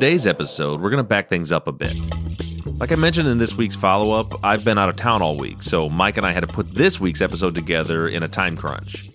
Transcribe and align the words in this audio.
today's 0.00 0.26
episode, 0.26 0.80
we're 0.80 0.88
going 0.88 0.96
to 0.96 1.06
back 1.06 1.28
things 1.28 1.52
up 1.52 1.66
a 1.66 1.72
bit. 1.72 1.94
Like 2.78 2.90
I 2.90 2.94
mentioned 2.94 3.28
in 3.28 3.36
this 3.36 3.54
week's 3.54 3.76
follow 3.76 4.18
up, 4.18 4.42
I've 4.42 4.64
been 4.64 4.78
out 4.78 4.88
of 4.88 4.96
town 4.96 5.20
all 5.20 5.36
week, 5.36 5.62
so 5.62 5.90
Mike 5.90 6.16
and 6.16 6.24
I 6.24 6.32
had 6.32 6.40
to 6.40 6.46
put 6.46 6.74
this 6.74 6.98
week's 6.98 7.20
episode 7.20 7.54
together 7.54 8.08
in 8.08 8.22
a 8.22 8.28
time 8.28 8.56
crunch. 8.56 9.10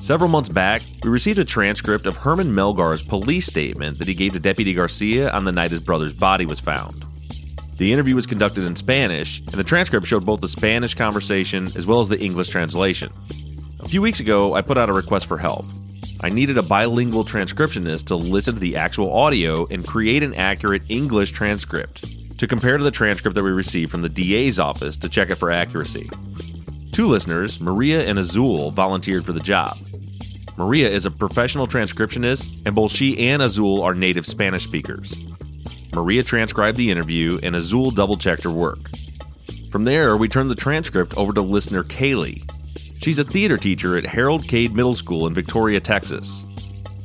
Several 0.00 0.28
months 0.28 0.48
back, 0.48 0.82
we 1.04 1.08
received 1.10 1.38
a 1.38 1.44
transcript 1.44 2.04
of 2.04 2.16
Herman 2.16 2.48
Melgar's 2.48 3.00
police 3.00 3.46
statement 3.46 4.00
that 4.00 4.08
he 4.08 4.14
gave 4.14 4.32
to 4.32 4.40
Deputy 4.40 4.74
Garcia 4.74 5.30
on 5.30 5.44
the 5.44 5.52
night 5.52 5.70
his 5.70 5.78
brother's 5.78 6.14
body 6.14 6.46
was 6.46 6.58
found. 6.58 7.04
The 7.76 7.92
interview 7.92 8.16
was 8.16 8.26
conducted 8.26 8.64
in 8.64 8.74
Spanish, 8.74 9.38
and 9.38 9.54
the 9.54 9.62
transcript 9.62 10.04
showed 10.04 10.26
both 10.26 10.40
the 10.40 10.48
Spanish 10.48 10.96
conversation 10.96 11.70
as 11.76 11.86
well 11.86 12.00
as 12.00 12.08
the 12.08 12.18
English 12.18 12.48
translation. 12.48 13.12
A 13.78 13.88
few 13.88 14.02
weeks 14.02 14.18
ago, 14.18 14.54
I 14.54 14.62
put 14.62 14.78
out 14.78 14.90
a 14.90 14.92
request 14.92 15.26
for 15.26 15.38
help. 15.38 15.64
I 16.20 16.30
needed 16.30 16.58
a 16.58 16.62
bilingual 16.62 17.24
transcriptionist 17.24 18.06
to 18.06 18.16
listen 18.16 18.54
to 18.54 18.60
the 18.60 18.76
actual 18.76 19.12
audio 19.12 19.66
and 19.66 19.86
create 19.86 20.24
an 20.24 20.34
accurate 20.34 20.82
English 20.88 21.30
transcript 21.30 22.04
to 22.38 22.46
compare 22.46 22.76
to 22.76 22.82
the 22.82 22.90
transcript 22.90 23.36
that 23.36 23.44
we 23.44 23.50
received 23.50 23.90
from 23.90 24.02
the 24.02 24.08
DA's 24.08 24.58
office 24.58 24.96
to 24.96 25.08
check 25.08 25.30
it 25.30 25.36
for 25.36 25.52
accuracy. 25.52 26.10
Two 26.90 27.06
listeners, 27.06 27.60
Maria 27.60 28.04
and 28.04 28.18
Azul, 28.18 28.72
volunteered 28.72 29.24
for 29.24 29.32
the 29.32 29.38
job. 29.38 29.78
Maria 30.56 30.90
is 30.90 31.06
a 31.06 31.10
professional 31.10 31.68
transcriptionist, 31.68 32.52
and 32.66 32.74
both 32.74 32.90
she 32.90 33.16
and 33.28 33.40
Azul 33.40 33.82
are 33.82 33.94
native 33.94 34.26
Spanish 34.26 34.64
speakers. 34.64 35.16
Maria 35.94 36.24
transcribed 36.24 36.76
the 36.76 36.90
interview, 36.90 37.38
and 37.44 37.54
Azul 37.54 37.92
double 37.92 38.16
checked 38.16 38.42
her 38.42 38.50
work. 38.50 38.90
From 39.70 39.84
there, 39.84 40.16
we 40.16 40.28
turned 40.28 40.50
the 40.50 40.56
transcript 40.56 41.16
over 41.16 41.32
to 41.32 41.42
listener 41.42 41.84
Kaylee, 41.84 42.48
She's 43.00 43.18
a 43.18 43.24
theater 43.24 43.56
teacher 43.56 43.96
at 43.96 44.04
Harold 44.04 44.48
Cade 44.48 44.74
Middle 44.74 44.94
School 44.94 45.26
in 45.26 45.34
Victoria, 45.34 45.80
Texas. 45.80 46.44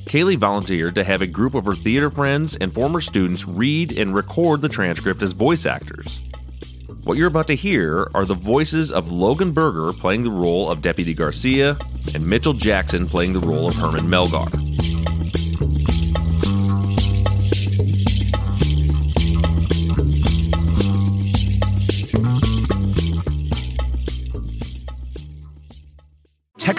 Kaylee 0.05 0.37
volunteered 0.37 0.95
to 0.95 1.03
have 1.03 1.21
a 1.21 1.27
group 1.27 1.53
of 1.53 1.65
her 1.65 1.75
theater 1.75 2.09
friends 2.09 2.55
and 2.55 2.73
former 2.73 2.99
students 2.99 3.47
read 3.47 3.97
and 3.97 4.13
record 4.13 4.61
the 4.61 4.69
transcript 4.69 5.21
as 5.21 5.33
voice 5.33 5.65
actors. 5.65 6.21
What 7.03 7.17
you're 7.17 7.27
about 7.27 7.47
to 7.47 7.55
hear 7.55 8.09
are 8.13 8.25
the 8.25 8.33
voices 8.33 8.91
of 8.91 9.11
Logan 9.11 9.51
Berger 9.51 9.93
playing 9.93 10.23
the 10.23 10.31
role 10.31 10.71
of 10.71 10.81
Deputy 10.81 11.13
Garcia 11.13 11.77
and 12.13 12.25
Mitchell 12.25 12.53
Jackson 12.53 13.07
playing 13.07 13.33
the 13.33 13.39
role 13.39 13.67
of 13.67 13.75
Herman 13.75 14.07
Melgar. 14.07 14.51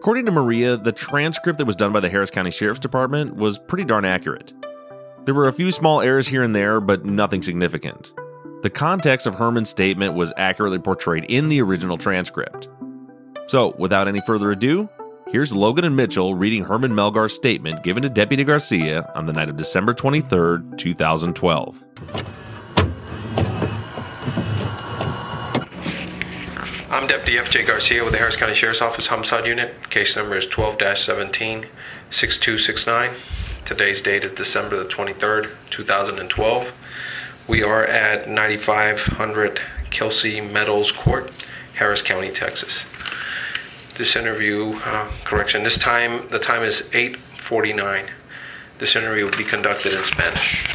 According 0.00 0.24
to 0.24 0.32
Maria, 0.32 0.78
the 0.78 0.92
transcript 0.92 1.58
that 1.58 1.66
was 1.66 1.76
done 1.76 1.92
by 1.92 2.00
the 2.00 2.08
Harris 2.08 2.30
County 2.30 2.50
Sheriff's 2.50 2.80
Department 2.80 3.36
was 3.36 3.58
pretty 3.58 3.84
darn 3.84 4.06
accurate. 4.06 4.54
There 5.26 5.34
were 5.34 5.46
a 5.46 5.52
few 5.52 5.70
small 5.72 6.00
errors 6.00 6.26
here 6.26 6.42
and 6.42 6.56
there, 6.56 6.80
but 6.80 7.04
nothing 7.04 7.42
significant. 7.42 8.10
The 8.62 8.70
context 8.70 9.26
of 9.26 9.34
Herman's 9.34 9.68
statement 9.68 10.14
was 10.14 10.32
accurately 10.38 10.78
portrayed 10.78 11.24
in 11.24 11.50
the 11.50 11.60
original 11.60 11.98
transcript. 11.98 12.66
So, 13.48 13.74
without 13.78 14.08
any 14.08 14.22
further 14.22 14.50
ado, 14.50 14.88
here's 15.28 15.54
Logan 15.54 15.84
and 15.84 15.96
Mitchell 15.96 16.34
reading 16.34 16.64
Herman 16.64 16.92
Melgar's 16.92 17.34
statement 17.34 17.82
given 17.82 18.02
to 18.02 18.08
Deputy 18.08 18.42
Garcia 18.42 19.12
on 19.14 19.26
the 19.26 19.34
night 19.34 19.50
of 19.50 19.58
December 19.58 19.92
23, 19.92 20.78
2012. 20.78 21.84
I'm 27.00 27.06
Deputy 27.06 27.38
F.J. 27.38 27.64
Garcia 27.64 28.04
with 28.04 28.12
the 28.12 28.18
Harris 28.18 28.36
County 28.36 28.54
Sheriff's 28.54 28.82
Office 28.82 29.06
Homicide 29.06 29.46
Unit. 29.46 29.88
Case 29.88 30.16
number 30.16 30.36
is 30.36 30.46
12-17-6269. 30.48 33.14
Today's 33.64 34.02
date 34.02 34.22
is 34.22 34.32
December 34.32 34.76
the 34.76 34.84
23rd, 34.84 35.48
2012. 35.70 36.72
We 37.48 37.62
are 37.62 37.86
at 37.86 38.28
9500 38.28 39.62
Kelsey 39.88 40.42
Meadows 40.42 40.92
Court, 40.92 41.32
Harris 41.72 42.02
County, 42.02 42.30
Texas. 42.30 42.84
This 43.94 44.14
interview, 44.14 44.74
uh, 44.84 45.10
correction, 45.24 45.62
this 45.62 45.78
time, 45.78 46.28
the 46.28 46.38
time 46.38 46.62
is 46.62 46.82
8.49. 46.90 48.10
This 48.78 48.94
interview 48.94 49.24
will 49.24 49.38
be 49.38 49.44
conducted 49.44 49.94
in 49.94 50.04
Spanish. 50.04 50.66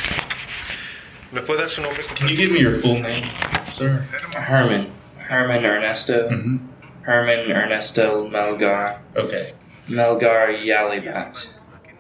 ¿Me 1.32 1.42
puede 1.42 1.60
dar 1.60 1.70
su 1.70 1.84
nombre? 1.84 2.02
Can 2.02 2.30
you 2.30 2.36
give 2.36 2.52
me 2.52 2.62
your 2.62 2.74
full 2.74 2.98
name, 2.98 3.30
sir? 3.70 4.08
Herman. 4.34 4.95
Herman 5.28 5.66
Ernesto. 5.66 6.30
Mm-hmm. 6.30 6.58
Herman 7.02 7.52
Ernesto 7.52 8.28
Melgar. 8.30 9.00
Okay. 9.16 9.54
Melgar 9.88 10.48
Yalibat. 10.64 11.48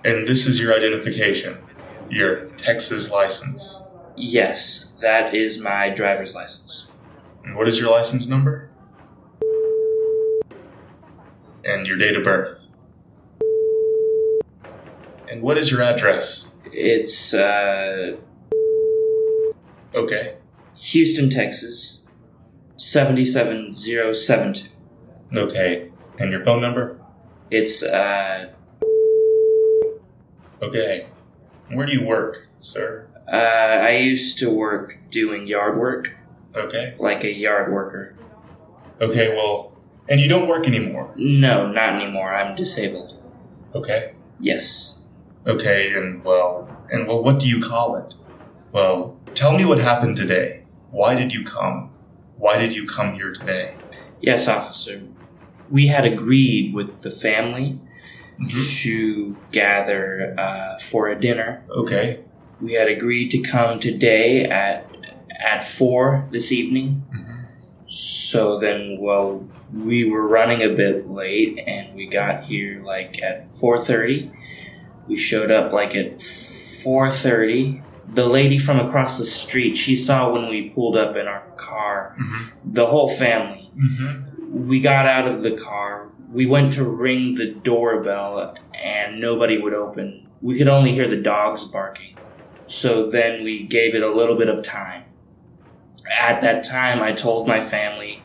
And 0.03 0.27
this 0.27 0.45
is 0.47 0.59
your 0.59 0.75
identification, 0.75 1.57
your 2.09 2.45
Texas 2.57 3.11
license. 3.11 3.81
Yes, 4.15 4.93
that 5.01 5.33
is 5.33 5.59
my 5.59 5.89
driver's 5.89 6.35
license. 6.35 6.91
And 7.43 7.55
what 7.55 7.67
is 7.67 7.79
your 7.79 7.91
license 7.91 8.27
number? 8.27 8.69
And 11.63 11.87
your 11.87 11.97
date 11.97 12.15
of 12.15 12.23
birth. 12.23 12.67
And 15.29 15.41
what 15.41 15.57
is 15.57 15.71
your 15.71 15.81
address? 15.81 16.51
It's 16.71 17.33
uh, 17.33 18.17
Okay. 19.95 20.35
Houston, 20.75 21.29
Texas. 21.29 22.01
77072. 22.77 24.67
Okay. 25.35 25.91
And 26.19 26.31
your 26.31 26.43
phone 26.43 26.61
number? 26.61 26.99
It's 27.51 27.83
uh, 27.83 28.47
Okay. 30.61 31.07
Where 31.73 31.85
do 31.85 31.91
you 31.93 32.03
work, 32.05 32.47
sir? 32.59 33.07
uh, 33.27 33.35
I 33.35 33.97
used 33.97 34.37
to 34.39 34.49
work 34.51 34.97
doing 35.09 35.47
yard 35.47 35.77
work, 35.79 36.15
Okay. 36.55 36.95
like 36.99 37.23
a 37.23 37.31
yard 37.31 37.71
worker. 37.73 38.13
Okay, 39.01 39.29
well, 39.35 39.73
and 40.07 40.21
you 40.21 40.29
don't 40.29 40.47
work 40.47 40.67
anymore. 40.67 41.11
No, 41.15 41.67
not 41.71 41.95
anymore. 42.01 42.33
I'm 42.35 42.55
disabled. 42.55 43.19
Okay. 43.73 44.13
Yes. 44.39 44.99
Okay, 45.47 45.91
and 45.93 46.23
well, 46.23 46.69
and 46.91 47.07
well, 47.07 47.23
what 47.23 47.39
do 47.39 47.47
you 47.49 47.59
call 47.61 47.95
it? 47.97 48.13
Well, 48.71 49.17
tell 49.33 49.57
me 49.57 49.65
what 49.65 49.79
happened 49.79 50.15
today. 50.17 50.63
Why 50.91 51.15
did 51.15 51.33
you 51.33 51.43
come? 51.43 51.89
Why 52.37 52.57
did 52.57 52.73
you 52.73 52.85
come 52.85 53.13
here 53.13 53.31
today? 53.31 53.75
Yes, 54.21 54.47
officer. 54.47 55.01
We 55.69 55.87
had 55.87 56.05
agreed 56.05 56.73
with 56.73 57.01
the 57.01 57.11
family 57.11 57.79
Mhm. 58.39 58.81
to 58.83 59.37
gather 59.51 60.35
uh, 60.37 60.77
for 60.79 61.07
a 61.07 61.19
dinner. 61.19 61.63
Okay. 61.69 62.19
We 62.61 62.73
had 62.73 62.87
agreed 62.87 63.29
to 63.31 63.39
come 63.39 63.79
today 63.79 64.43
at 64.45 64.87
at 65.45 65.63
four 65.63 66.27
this 66.31 66.51
evening. 66.51 67.03
Mhm. 67.13 67.45
So 67.87 68.57
then, 68.59 68.97
well, 68.99 69.47
we 69.73 70.09
were 70.09 70.27
running 70.27 70.61
a 70.63 70.69
bit 70.69 71.09
late, 71.09 71.59
and 71.67 71.93
we 71.95 72.07
got 72.07 72.45
here 72.45 72.81
like 72.83 73.21
at 73.21 73.53
four 73.53 73.79
thirty. 73.79 74.31
We 75.07 75.17
showed 75.17 75.51
up 75.51 75.71
like 75.71 75.95
at 75.95 76.21
four 76.21 77.09
thirty. 77.11 77.81
The 78.15 78.25
lady 78.25 78.57
from 78.57 78.79
across 78.79 79.17
the 79.17 79.25
street, 79.25 79.75
she 79.77 79.95
saw 79.95 80.31
when 80.31 80.47
we 80.49 80.69
pulled 80.69 80.95
up 80.97 81.15
in 81.15 81.27
our 81.27 81.43
car. 81.57 82.15
Mhm. 82.19 82.49
The 82.73 82.85
whole 82.87 83.09
family 83.09 83.61
Mm-hmm. 83.77 84.67
we 84.69 84.79
got 84.79 85.05
out 85.05 85.27
of 85.27 85.43
the 85.43 85.51
car. 85.51 86.07
We 86.31 86.45
went 86.45 86.73
to 86.73 86.83
ring 86.85 87.35
the 87.35 87.47
doorbell 87.51 88.55
and 88.73 89.19
nobody 89.19 89.57
would 89.57 89.73
open. 89.73 90.27
We 90.41 90.57
could 90.57 90.69
only 90.69 90.91
hear 90.93 91.07
the 91.09 91.21
dogs 91.33 91.65
barking. 91.65 92.15
So 92.67 93.09
then 93.09 93.43
we 93.43 93.63
gave 93.63 93.93
it 93.95 94.01
a 94.03 94.09
little 94.19 94.35
bit 94.35 94.47
of 94.49 94.63
time. 94.63 95.03
At 96.09 96.39
that 96.41 96.63
time, 96.63 97.01
I 97.01 97.11
told 97.11 97.47
my 97.47 97.59
family, 97.59 98.23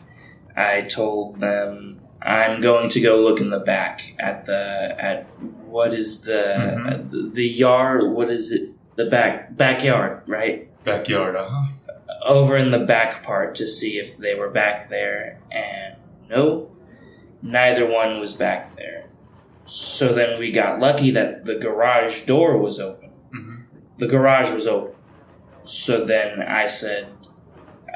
I 0.57 0.83
told 0.83 1.41
them, 1.41 2.01
I'm 2.23 2.61
going 2.61 2.91
to 2.91 3.01
go 3.01 3.17
look 3.17 3.41
in 3.41 3.51
the 3.51 3.59
back 3.59 4.15
at 4.21 4.45
the, 4.47 4.95
at 4.99 5.27
what 5.67 5.93
is 5.95 6.23
the, 6.23 6.43
Mhm. 6.59 7.11
the, 7.11 7.31
the 7.35 7.49
yard, 7.49 8.13
what 8.13 8.31
is 8.31 8.53
it? 8.53 8.71
The 9.01 9.09
back, 9.09 9.57
backyard, 9.57 10.21
right? 10.27 10.69
Backyard, 10.85 11.35
uh 11.35 11.49
huh. 11.49 11.69
over 12.23 12.55
in 12.55 12.71
the 12.71 12.81
back 12.81 13.23
part 13.23 13.55
to 13.55 13.67
see 13.67 13.99
if 13.99 14.19
they 14.19 14.35
were 14.35 14.51
back 14.51 14.91
there, 14.91 15.41
and 15.51 15.97
no, 16.29 16.71
neither 17.41 17.87
one 17.87 18.21
was 18.21 18.35
back 18.35 18.77
there. 18.77 19.07
So 19.65 20.13
then 20.13 20.39
we 20.39 20.53
got 20.53 20.81
lucky 20.81 21.11
that 21.13 21.47
the 21.47 21.55
garage 21.55 22.27
door 22.27 22.59
was 22.59 22.79
open. 22.79 23.09
Mhm. 23.35 23.63
The 23.97 24.07
garage 24.07 24.53
was 24.53 24.67
open. 24.67 24.97
So 25.65 26.05
then 26.05 26.43
I 26.43 26.67
said, 26.67 27.09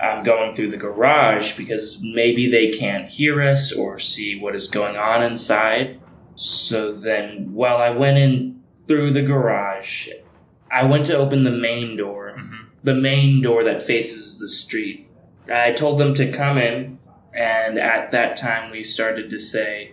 I'm 0.02 0.24
going 0.24 0.54
through 0.54 0.70
the 0.70 0.78
garage 0.78 1.54
because 1.54 2.00
maybe 2.02 2.50
they 2.50 2.70
can't 2.70 3.10
hear 3.10 3.42
us 3.42 3.72
or 3.72 3.98
see 3.98 4.40
what 4.40 4.56
is 4.56 4.68
going 4.68 4.96
on 4.96 5.22
inside. 5.22 6.00
So 6.34 6.92
then, 6.94 7.52
while 7.52 7.76
I 7.76 7.90
went 7.90 8.16
in 8.16 8.62
through 8.88 9.12
the 9.12 9.20
garage, 9.22 10.08
I 10.74 10.82
went 10.82 11.06
to 11.06 11.16
open 11.16 11.44
the 11.44 11.52
main 11.52 11.96
door, 11.96 12.34
Mhm. 12.36 12.66
the 12.82 12.94
main 12.96 13.40
door 13.40 13.62
that 13.62 13.80
faces 13.80 14.38
the 14.40 14.48
street. 14.48 15.06
I 15.48 15.70
told 15.72 15.98
them 15.98 16.14
to 16.14 16.32
come 16.32 16.58
in, 16.58 16.98
and 17.32 17.78
at 17.78 18.10
that 18.10 18.36
time 18.36 18.72
we 18.72 18.82
started 18.82 19.30
to 19.30 19.38
say, 19.38 19.92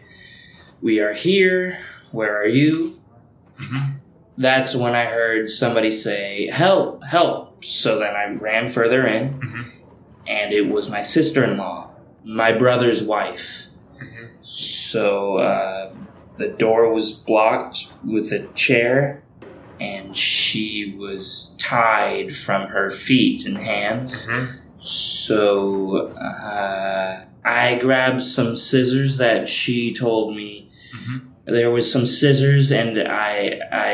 We 0.81 0.99
are 0.99 1.13
here, 1.13 1.77
where 2.11 2.35
are 2.41 2.47
you? 2.47 2.99
Mhm. 3.59 3.99
That's 4.35 4.75
when 4.75 4.95
I 4.95 5.05
heard 5.05 5.51
somebody 5.51 5.91
say, 5.91 6.47
Help, 6.51 7.03
help. 7.03 7.63
So 7.63 7.99
then 7.99 8.15
I 8.15 8.33
ran 8.33 8.69
further 8.71 9.05
in, 9.05 9.35
Mhm. 9.35 9.65
and 10.27 10.51
it 10.51 10.67
was 10.67 10.89
my 10.89 11.03
sister 11.03 11.43
in 11.43 11.57
law, 11.57 11.91
my 12.23 12.51
brother's 12.51 13.03
wife. 13.03 13.67
Mhm. 14.01 14.29
So 14.41 15.37
uh, 15.37 15.91
the 16.37 16.47
door 16.47 16.91
was 16.91 17.11
blocked 17.13 17.85
with 18.03 18.31
a 18.31 18.47
chair, 18.55 19.21
and 19.81 20.15
she 20.15 20.95
was 20.97 21.55
tied 21.57 22.35
from 22.35 22.67
her 22.67 22.91
feet 22.91 23.45
and 23.45 23.57
hands. 23.57 24.27
Mhm. 24.27 24.59
So 24.79 26.13
uh, 26.17 27.21
I 27.43 27.75
grabbed 27.75 28.21
some 28.23 28.55
scissors 28.55 29.17
that 29.17 29.49
she 29.49 29.93
told 29.93 30.35
me. 30.35 30.69
Mhm. 30.95 31.21
There 31.45 31.71
was 31.71 31.91
some 31.91 32.05
scissors, 32.05 32.71
and 32.71 32.99
I 32.99 33.59
I, 33.71 33.91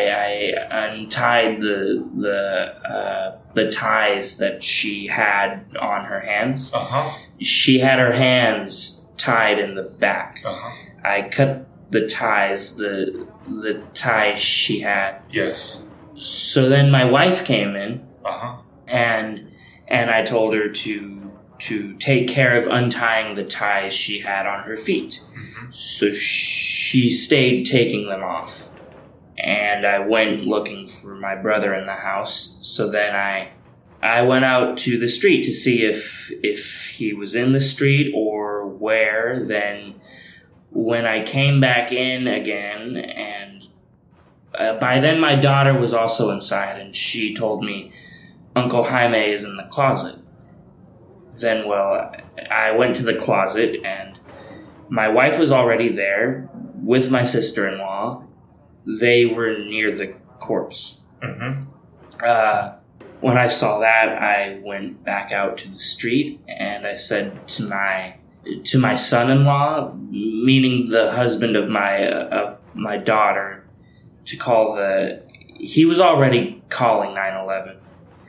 I 0.70 0.88
untied 0.90 1.62
the 1.62 2.06
the 2.18 2.90
uh, 2.96 3.38
the 3.54 3.72
ties 3.72 4.38
that 4.38 4.62
she 4.64 5.08
had 5.08 5.66
on 5.80 6.06
her 6.06 6.20
hands. 6.20 6.72
Uh-huh. 6.74 7.18
She 7.40 7.80
had 7.80 8.00
her 8.00 8.12
hands 8.12 9.06
tied 9.18 9.58
in 9.60 9.76
the 9.76 9.84
back. 9.84 10.42
Uh-huh. 10.46 10.72
I 11.04 11.22
cut 11.30 11.66
the 11.90 12.08
ties, 12.08 12.78
the 12.78 13.28
the 13.48 13.82
ties 13.94 14.40
she 14.40 14.80
had. 14.82 15.22
Yes. 15.32 15.86
So 16.16 16.68
then 16.70 16.90
my 16.92 17.06
wife 17.06 17.46
came 17.46 17.76
in 17.76 18.02
Uh-huh. 18.26 18.58
and 18.88 19.52
and 19.88 20.10
I 20.10 20.24
told 20.24 20.54
her 20.54 20.70
to 20.70 21.32
to 21.60 21.94
take 21.96 22.28
care 22.28 22.56
of 22.56 22.68
untying 22.68 23.36
the 23.36 23.44
ties 23.44 23.94
she 23.94 24.20
had 24.20 24.46
on 24.46 24.64
her 24.64 24.78
feet. 24.78 25.22
Mhm. 25.34 25.74
So 25.74 26.12
she 26.14 27.10
stayed 27.10 27.66
taking 27.66 28.08
them 28.08 28.24
off. 28.24 28.64
And 29.40 29.86
I 29.86 30.00
went 30.00 30.46
looking 30.46 30.88
for 30.88 31.16
my 31.16 31.36
brother 31.36 31.74
in 31.74 31.86
the 31.86 31.94
house. 31.94 32.58
So 32.62 32.90
then 32.90 33.16
I 33.16 33.50
I 34.02 34.22
went 34.22 34.46
out 34.46 34.78
to 34.80 35.00
the 35.00 35.08
street 35.08 35.44
to 35.46 35.54
see 35.54 35.84
if 35.84 36.32
if 36.44 36.90
he 36.98 37.14
was 37.14 37.34
in 37.36 37.52
the 37.54 37.60
street 37.62 38.12
or 38.16 38.68
where. 38.68 39.44
Then 39.48 39.96
when 40.78 41.08
I 41.08 41.24
came 41.24 41.60
back 41.60 41.92
in 41.92 42.28
again 42.28 42.98
and 42.98 43.68
uh, 44.54 44.78
by 44.78 45.00
then 45.00 45.20
my 45.20 45.36
daughter 45.36 45.74
was 45.74 45.92
also 45.92 46.30
inside 46.30 46.80
and 46.80 46.96
she 46.96 47.34
told 47.34 47.64
me 47.64 47.92
Uncle 48.56 48.84
Jaime 48.84 49.18
is 49.18 49.44
in 49.44 49.58
the 49.58 49.64
closet. 49.64 50.20
Then, 51.34 51.68
well, 51.68 52.14
I 52.52 52.74
went 52.74 52.96
to 52.98 53.04
the 53.04 53.16
closet 53.16 53.84
and 53.84 54.20
my 54.88 55.08
wife 55.08 55.40
was 55.40 55.52
already 55.52 55.90
there 55.90 56.48
with 56.76 57.10
my 57.10 57.24
sister 57.24 57.68
in 57.68 57.80
law. 57.80 58.24
They 58.86 59.26
were 59.26 59.58
near 59.58 59.90
the 59.92 60.14
corpse. 60.40 61.00
Mhm. 61.24 61.66
Uh, 62.24 62.74
when 63.20 63.36
I 63.40 63.48
saw 63.48 63.80
that, 63.80 64.10
I 64.10 64.60
went 64.64 65.04
back 65.04 65.32
out 65.32 65.58
to 65.58 65.70
the 65.70 65.80
street 65.80 66.40
and 66.48 66.86
I 66.86 66.94
said 66.94 67.48
to 67.48 67.64
my 67.64 68.17
to 68.66 68.80
my 68.80 68.96
son-in-law, 68.96 69.94
meaning 70.12 70.90
the 70.90 71.12
husband 71.12 71.56
of 71.56 71.70
my 71.70 72.08
of 72.08 72.58
my 72.74 72.98
daughter, 72.98 73.66
to 74.26 74.38
call 74.38 74.76
the. 74.76 75.22
He 75.56 75.86
was 75.86 76.00
already 76.00 76.62
calling 76.70 77.14
911, 77.16 77.78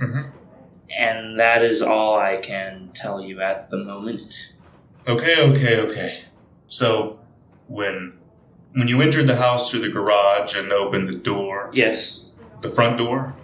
Mhm. 0.01 0.31
and 0.99 1.39
that 1.39 1.63
is 1.63 1.83
all 1.83 2.17
I 2.19 2.37
can 2.37 2.91
tell 2.95 3.21
you 3.21 3.41
at 3.43 3.71
the 3.71 3.77
moment. 3.77 4.55
Okay, 5.07 5.35
okay, 5.51 5.81
okay. 5.81 6.15
So, 6.67 7.19
when 7.67 8.15
when 8.75 8.89
you 8.89 9.01
entered 9.03 9.27
the 9.27 9.37
house 9.37 9.71
through 9.71 9.81
the 9.81 9.89
garage 9.91 10.55
and 10.57 10.73
opened 10.73 11.09
the 11.09 11.15
door, 11.15 11.71
Yes, 11.73 12.25
the 12.63 12.69
front 12.69 12.97
door, 12.99 13.35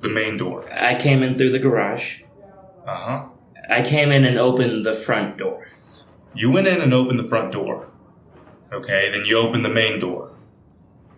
the 0.00 0.08
main 0.08 0.36
door. 0.36 0.64
I 0.72 0.94
came 0.96 1.22
in 1.22 1.36
through 1.38 1.50
the 1.52 1.58
garage. 1.58 2.22
Uh 2.86 2.94
huh. 2.96 3.24
I 3.70 3.82
came 3.82 4.10
in 4.12 4.24
and 4.24 4.38
opened 4.38 4.84
the 4.84 4.92
front 4.92 5.38
door. 5.38 5.68
You 6.34 6.50
went 6.50 6.66
in 6.66 6.80
and 6.80 6.92
opened 6.92 7.18
the 7.18 7.24
front 7.24 7.52
door. 7.52 7.88
Okay, 8.72 9.10
then 9.10 9.24
you 9.24 9.38
opened 9.38 9.64
the 9.64 9.68
main 9.68 10.00
door. 10.00 10.32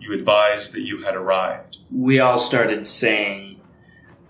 You 0.01 0.13
advised 0.13 0.73
that 0.75 0.83
you 0.83 1.03
had 1.05 1.15
arrived. 1.15 1.79
We 1.91 2.21
all 2.21 2.39
started 2.39 2.87
saying, 2.87 3.61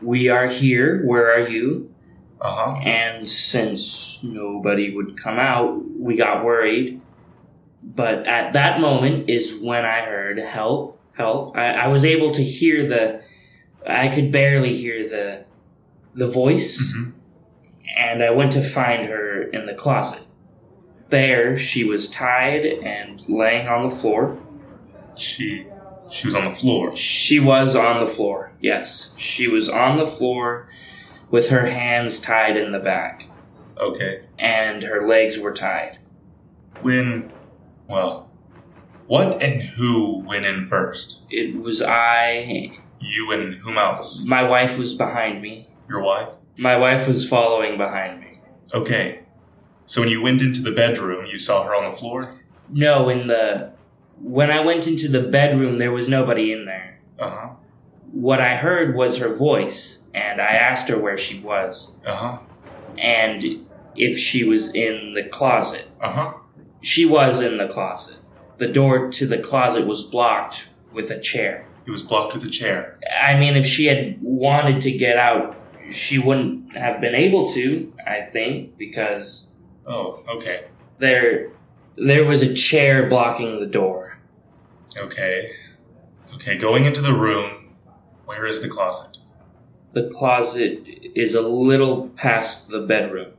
"We 0.00 0.28
are 0.28 0.46
here. 0.46 1.02
Where 1.04 1.32
are 1.34 1.49
you?" 1.49 1.92
Uh 2.40 2.54
huh. 2.54 2.80
And 2.84 3.28
since 3.28 4.20
nobody 4.22 4.94
would 4.94 5.16
come 5.20 5.38
out, 5.38 5.82
we 5.99 6.16
got 6.16 6.44
worried. 6.44 7.00
But 7.82 8.26
at 8.26 8.52
that 8.52 8.80
moment 8.80 9.28
is 9.30 9.54
when 9.60 9.84
I 9.84 10.00
heard 10.02 10.38
help, 10.38 11.00
help. 11.14 11.56
I, 11.56 11.72
I 11.72 11.88
was 11.88 12.04
able 12.04 12.32
to 12.32 12.42
hear 12.44 12.87
the, 12.87 13.22
I 13.87 14.08
could 14.08 14.30
barely 14.32 14.76
hear 14.76 15.08
the, 15.08 15.44
the 16.14 16.26
voice, 16.30 16.92
Mhm. 16.92 17.12
and 17.96 18.22
I 18.22 18.30
went 18.30 18.52
to 18.52 18.62
find 18.62 19.06
her 19.06 19.42
in 19.42 19.66
the 19.66 19.75
closet. 19.75 20.25
There, 21.08 21.56
she 21.56 21.84
was 21.84 22.10
tied 22.10 22.64
and 22.66 23.22
laying 23.28 23.68
on 23.68 23.86
the 23.86 23.94
floor. 23.94 24.38
She 25.14 25.66
she 26.10 26.26
was 26.26 26.34
on 26.34 26.44
the 26.44 26.50
floor. 26.50 26.96
She 26.96 27.40
was 27.40 27.75
on 27.75 28.00
the 28.00 28.10
floor. 28.10 28.52
Yes, 28.60 29.12
she 29.16 29.48
was 29.48 29.68
on 29.68 29.96
the 29.96 30.06
floor 30.06 30.68
with 31.30 31.48
her 31.48 31.66
hands 31.66 32.20
tied 32.20 32.56
in 32.56 32.72
the 32.72 32.78
back. 32.78 33.28
Okay. 33.78 34.22
and 34.38 34.82
her 34.82 35.06
legs 35.06 35.38
were 35.38 35.52
tied. 35.52 35.98
When, 36.80 37.30
well, 37.88 38.30
what 39.06 39.42
and 39.42 39.62
who 39.62 40.20
went 40.26 40.46
in 40.46 40.64
first? 40.64 41.25
It 41.30 41.60
was 41.60 41.82
I. 41.82 42.72
You 43.00 43.32
and 43.32 43.54
whom 43.54 43.76
else? 43.78 44.25
My 44.25 44.42
wife 44.42 44.78
was 44.78 44.94
behind 44.94 45.42
me. 45.42 45.68
Your 45.88 46.02
wife? 46.02 46.30
My 46.56 46.76
wife 46.76 47.06
was 47.06 47.28
following 47.28 47.76
behind 47.76 48.20
me. 48.20 48.32
Okay. 48.72 49.25
So 49.86 50.00
when 50.02 50.10
you 50.10 50.20
went 50.20 50.42
into 50.42 50.60
the 50.60 50.72
bedroom, 50.72 51.26
you 51.26 51.38
saw 51.38 51.64
her 51.64 51.74
on 51.74 51.90
the 51.90 51.96
floor? 51.96 52.34
No, 52.68 53.08
in 53.08 53.28
the. 53.28 53.72
When 54.20 54.50
I 54.50 54.64
went 54.64 54.86
into 54.86 55.08
the 55.08 55.22
bedroom, 55.22 55.78
there 55.78 55.92
was 55.92 56.08
nobody 56.08 56.52
in 56.52 56.64
there. 56.66 56.98
Uh 57.18 57.30
huh. 57.30 57.48
What 58.12 58.40
I 58.40 58.56
heard 58.56 58.94
was 58.96 59.18
her 59.18 59.32
voice, 59.34 60.02
and 60.14 60.40
I 60.40 60.52
asked 60.52 60.88
her 60.88 60.98
where 60.98 61.18
she 61.18 61.38
was, 61.40 61.96
Uh 62.06 62.14
huh. 62.16 62.38
and 62.98 63.66
if 63.94 64.18
she 64.18 64.44
was 64.44 64.74
in 64.74 65.14
the 65.14 65.22
closet. 65.24 65.86
Uh 66.00 66.10
huh. 66.12 66.34
She 66.82 67.04
was 67.06 67.40
in 67.40 67.58
the 67.58 67.68
closet. 67.68 68.16
The 68.58 68.68
door 68.68 69.10
to 69.12 69.26
the 69.26 69.38
closet 69.38 69.86
was 69.86 70.02
blocked 70.02 70.68
with 70.92 71.10
a 71.10 71.18
chair. 71.20 71.66
It 71.86 71.90
was 71.90 72.02
blocked 72.02 72.34
with 72.34 72.44
a 72.44 72.50
chair. 72.50 72.98
I 73.22 73.36
mean, 73.38 73.54
if 73.56 73.66
she 73.66 73.86
had 73.86 74.18
wanted 74.22 74.80
to 74.82 74.90
get 74.92 75.16
out, 75.18 75.56
she 75.90 76.18
wouldn't 76.18 76.74
have 76.74 77.00
been 77.00 77.14
able 77.14 77.48
to, 77.52 77.92
I 78.06 78.22
think, 78.22 78.76
because 78.78 79.52
Oh, 79.86 80.22
okay. 80.28 80.66
there 80.98 81.50
there 81.96 82.24
was 82.24 82.42
a 82.42 82.52
chair 82.52 83.08
blocking 83.08 83.58
the 83.58 83.66
door. 83.66 84.18
Okay. 84.98 85.52
Okay, 86.34 86.56
going 86.56 86.84
into 86.84 87.00
the 87.00 87.14
room, 87.14 87.74
where 88.26 88.46
is 88.46 88.60
the 88.60 88.68
closet? 88.68 89.18
The 89.94 90.10
closet 90.10 90.82
is 91.14 91.34
a 91.34 91.40
little 91.40 92.08
past 92.10 92.68
the 92.68 92.80
bedroom. 92.80 93.32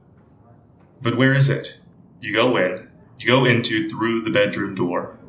But 1.01 1.15
where 1.17 1.35
is 1.35 1.49
it? 1.49 1.79
You 2.19 2.33
go 2.33 2.57
in, 2.57 2.87
you 3.19 3.27
go 3.27 3.45
into 3.45 3.87
through 3.87 4.21
the 4.21 4.31
bedroom 4.31 4.73
door. 4.73 5.19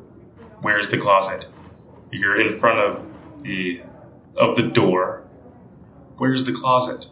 Where 0.61 0.79
is 0.79 0.89
the 0.89 0.97
closet? 0.97 1.47
You're 2.11 2.39
in 2.39 2.51
front 2.51 2.79
of 2.79 3.11
the 3.43 3.81
of 4.35 4.55
the 4.55 4.63
door. 4.63 5.27
Where's 6.17 6.45
the 6.45 6.53
closet? 6.53 7.07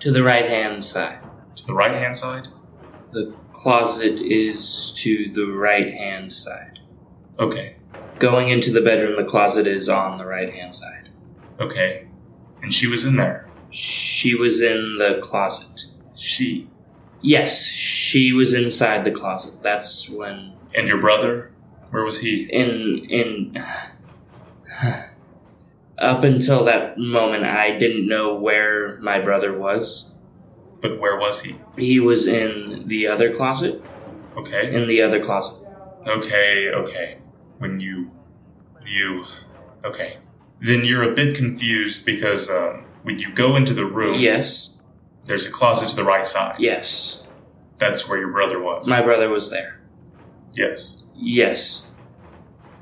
To 0.00 0.10
the 0.10 0.22
right 0.24 0.46
hand 0.48 0.84
side. 0.84 1.20
To 1.56 1.64
the 1.66 1.74
right 1.74 1.94
hand 1.94 2.16
side? 2.16 2.48
The 3.12 3.34
closet 3.52 4.20
is 4.20 4.92
to 4.96 5.30
the 5.32 5.46
right 5.46 5.92
hand 5.92 6.32
side. 6.32 6.80
Okay. 7.38 7.76
Going 8.18 8.48
into 8.48 8.70
the 8.72 8.80
bedroom, 8.80 9.16
the 9.16 9.24
closet 9.24 9.66
is 9.66 9.88
on 9.88 10.18
the 10.18 10.26
right 10.26 10.52
hand 10.52 10.74
side. 10.74 11.08
Okay. 11.60 12.08
And 12.62 12.72
she 12.72 12.86
was 12.86 13.04
in 13.04 13.16
there. 13.16 13.48
She 13.70 14.34
was 14.34 14.60
in 14.60 14.98
the 14.98 15.18
closet. 15.22 15.86
she? 16.14 16.68
Yes, 17.20 17.64
she 17.64 18.32
was 18.32 18.52
inside 18.52 19.04
the 19.04 19.10
closet. 19.10 19.62
That's 19.62 20.08
when 20.08 20.54
And 20.74 20.88
your 20.88 21.00
brother? 21.00 21.52
Where 21.90 22.02
was 22.02 22.20
he? 22.20 22.44
in 22.44 23.04
in 23.08 23.64
up 25.98 26.24
until 26.24 26.64
that 26.64 26.98
moment 26.98 27.44
I 27.44 27.76
didn't 27.78 28.08
know 28.08 28.34
where 28.34 28.98
my 29.00 29.20
brother 29.20 29.56
was. 29.56 30.11
But 30.82 30.98
where 31.00 31.16
was 31.16 31.42
he? 31.42 31.56
He 31.78 32.00
was 32.00 32.26
in 32.26 32.82
the 32.88 33.06
other 33.06 33.32
closet. 33.32 33.82
Okay. 34.36 34.74
In 34.74 34.86
the 34.88 35.00
other 35.00 35.22
closet. 35.22 35.58
Okay, 36.06 36.68
okay. 36.70 37.18
When 37.58 37.80
you. 37.80 38.10
You. 38.84 39.24
Okay. 39.84 40.18
Then 40.60 40.84
you're 40.84 41.08
a 41.10 41.14
bit 41.14 41.36
confused 41.36 42.04
because 42.04 42.50
um, 42.50 42.84
when 43.04 43.18
you 43.18 43.32
go 43.32 43.56
into 43.56 43.72
the 43.74 43.84
room, 43.86 44.20
Yes. 44.20 44.70
there's 45.26 45.46
a 45.46 45.50
closet 45.50 45.88
to 45.90 45.96
the 45.96 46.04
right 46.04 46.26
side. 46.26 46.56
Yes. 46.58 47.22
That's 47.78 48.08
where 48.08 48.18
your 48.18 48.32
brother 48.32 48.60
was. 48.60 48.86
My 48.88 49.02
brother 49.02 49.28
was 49.28 49.50
there. 49.50 49.80
Yes. 50.52 51.04
Yes. 51.14 51.84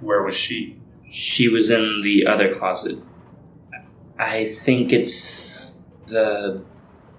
Where 0.01 0.23
was 0.23 0.35
she? 0.35 0.79
She 1.11 1.49
was 1.49 1.71
in 1.71 2.01
the 2.03 2.27
other 2.27 2.53
closet. 2.53 2.99
I 4.19 4.45
think 4.45 4.93
it's 4.93 5.77
the 6.07 6.63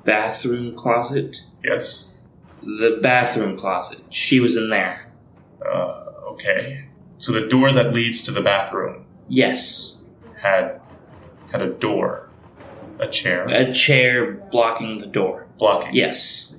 bathroom 0.03 0.75
closet. 0.75 1.38
Yes. 1.63 2.10
The 2.62 3.00
bathroom 3.01 3.58
closet. 3.58 4.00
She 4.10 4.39
was 4.39 4.55
in 4.55 4.70
there. 4.70 5.12
Uh, 5.65 6.03
okay. 6.34 6.89
So 7.17 7.31
the 7.31 7.48
door 7.48 7.72
that 7.72 7.93
leads 7.93 8.22
to 8.24 8.31
the 8.31 8.41
bathroom 8.41 9.05
Yes. 9.27 9.98
had 10.41 10.81
had 11.51 11.62
a 11.62 11.70
door, 11.70 12.29
a 13.00 13.08
chair 13.08 13.46
A 13.48 13.74
chair 13.74 14.34
blocking 14.51 15.00
the 15.00 15.05
door. 15.08 15.48
blocking. 15.58 15.93
Yes. 15.93 16.53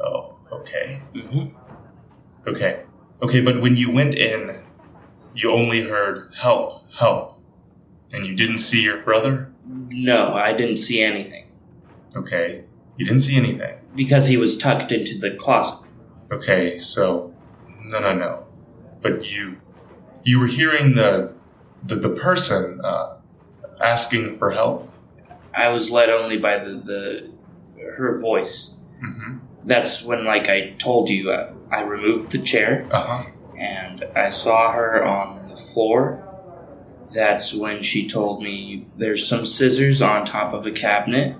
Oh, 0.00 0.36
okay. 0.52 1.02
hmm 1.14 1.48
Okay. 2.46 2.82
Okay, 3.22 3.40
but 3.40 3.60
when 3.60 3.76
you 3.76 3.90
went 3.90 4.14
in, 4.14 4.62
you 5.34 5.50
only 5.50 5.82
heard 5.82 6.32
help, 6.40 6.90
help. 6.92 7.42
And 8.12 8.24
you 8.26 8.34
didn't 8.36 8.58
see 8.58 8.82
your 8.82 9.02
brother? 9.02 9.52
No, 9.66 10.32
I 10.34 10.52
didn't 10.52 10.78
see 10.78 11.02
anything 11.02 11.46
Okay. 12.14 12.64
You 12.96 13.04
didn't 13.06 13.20
see 13.20 13.36
anything. 13.36 13.74
because 13.94 14.26
he 14.26 14.36
was 14.36 14.56
tucked 14.58 14.92
into 14.92 15.18
the 15.18 15.30
closet. 15.32 15.78
Okay, 16.32 16.76
so 16.78 17.32
no 17.84 17.98
no 18.00 18.14
no. 18.14 18.44
But 19.02 19.30
you 19.30 19.56
you 20.24 20.40
were 20.40 20.46
hearing 20.48 20.94
the 20.94 21.32
the, 21.84 21.96
the 21.96 22.10
person 22.10 22.80
uh, 22.82 23.16
asking 23.80 24.34
for 24.36 24.50
help? 24.52 24.90
I 25.54 25.68
was 25.68 25.90
led 25.90 26.10
only 26.10 26.36
by 26.38 26.58
the, 26.64 26.70
the 26.90 27.30
her 27.96 28.20
voice. 28.20 28.74
Mm-hmm. 29.04 29.38
That's 29.64 30.02
when, 30.04 30.24
like 30.24 30.48
I 30.48 30.70
told 30.78 31.08
you, 31.08 31.30
uh, 31.30 31.52
I 31.70 31.80
removed 31.82 32.32
the 32.32 32.38
chair 32.38 32.86
Uh-huh. 32.92 33.24
and 33.58 34.04
I 34.14 34.30
saw 34.30 34.72
her 34.72 35.04
on 35.04 35.48
the 35.48 35.56
floor. 35.56 36.22
That's 37.14 37.54
when 37.54 37.82
she 37.82 38.08
told 38.08 38.42
me 38.42 38.86
there's 38.98 39.26
some 39.26 39.46
scissors 39.46 40.02
on 40.02 40.24
top 40.26 40.52
of 40.54 40.66
a 40.66 40.70
cabinet. 40.70 41.36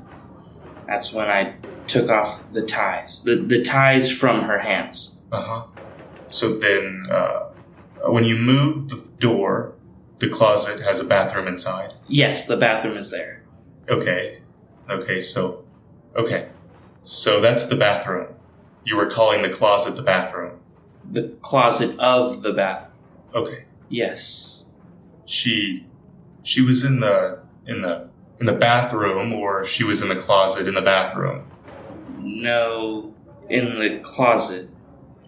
That's 0.87 1.12
when 1.12 1.28
I 1.28 1.55
took 1.87 2.11
off 2.11 2.43
the 2.52 2.62
ties, 2.62 3.23
the, 3.23 3.37
the 3.37 3.62
ties 3.62 4.11
from 4.11 4.43
her 4.43 4.59
hands. 4.59 5.16
Uh-huh. 5.33 5.64
So 6.31 6.55
then 6.55 7.07
uh, 7.11 7.47
when 8.07 8.25
you 8.25 8.37
move 8.37 8.88
the 8.88 9.09
door, 9.19 9.75
the 10.19 10.28
closet 10.28 10.81
has 10.81 11.00
a 11.00 11.05
bathroom 11.05 11.47
inside. 11.47 11.95
Yes, 12.09 12.47
the 12.47 12.57
bathroom 12.57 12.97
is 12.97 13.11
there. 13.11 13.43
Okay. 13.88 14.43
Okay, 14.88 15.21
so 15.21 15.64
okay. 16.16 16.49
So 17.05 17.40
that's 17.40 17.66
the 17.66 17.76
bathroom. 17.76 18.35
You 18.85 18.97
were 18.97 19.07
calling 19.07 19.43
the 19.43 19.49
closet 19.49 19.97
the 19.97 20.02
bathroom. 20.02 20.61
The 21.11 21.37
closet 21.43 21.99
of 21.99 22.43
the 22.43 22.52
bathroom. 22.52 22.93
Okay. 23.35 23.64
Yes. 23.88 24.64
She 25.25 25.87
she 26.43 26.62
was 26.62 26.85
in 26.85 27.00
the 27.00 27.40
in 27.66 27.83
the 27.83 28.09
in 28.40 28.47
the 28.47 28.52
bathroom 28.52 29.33
or 29.33 29.64
she 29.64 29.85
was 29.85 30.02
in 30.02 30.09
the 30.09 30.16
closet 30.16 30.66
in 30.69 30.75
the 30.75 30.83
bathroom. 30.83 31.45
No, 32.21 33.14
in 33.49 33.78
the 33.78 34.00
closet. 34.02 34.69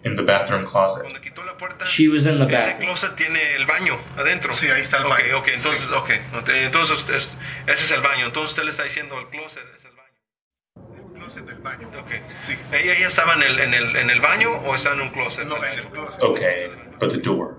In 0.03 0.15
the 0.15 0.23
bathroom 0.23 0.65
closet. 0.65 1.01
Cuando 1.01 1.19
quitó 1.19 1.43
la 1.45 1.57
puerta, 1.57 1.85
She 1.85 2.07
was 2.07 2.25
in 2.25 2.39
the 2.39 2.45
ese 2.45 2.51
bathroom. 2.67 2.87
closet 2.87 3.15
tiene 3.17 3.55
el 3.55 3.65
baño 3.65 3.97
adentro. 4.17 4.53
Sí, 4.53 4.67
ahí 4.69 4.81
está 4.81 4.97
el 4.97 5.05
Ok, 5.05 5.09
baño. 5.09 5.37
ok, 5.39 5.47
entonces, 5.53 5.89
ok. 5.91 6.09
Entonces, 6.47 7.05
es- 7.09 7.29
ese 7.67 7.83
es 7.85 7.91
el 7.91 8.01
baño. 8.01 8.25
Entonces 8.27 8.51
usted 8.51 8.63
le 8.63 8.71
está 8.71 8.83
diciendo 8.83 9.19
el 9.19 9.27
closet 9.27 9.63
es 9.77 9.83
el 9.85 9.91
baño. 9.91 10.95
El 10.95 11.19
closet 11.19 11.45
del 11.45 11.57
baño. 11.59 11.87
Ok. 11.99 12.11
Sí. 12.39 12.55
¿Ella, 12.71 12.93
ella 12.95 13.07
estaba 13.07 13.33
en 13.33 13.43
el, 13.43 13.59
en, 13.59 13.73
el, 13.73 13.95
en 13.97 14.09
el 14.09 14.21
baño 14.21 14.51
o 14.65 14.73
está 14.75 14.93
en 14.93 15.01
un 15.01 15.09
closet? 15.09 15.45
No, 15.45 15.57
en 15.57 15.79
el 15.79 15.87
closet. 15.89 16.23
Okay, 16.23 16.71
but 16.99 17.09
the 17.11 17.17
door. 17.17 17.57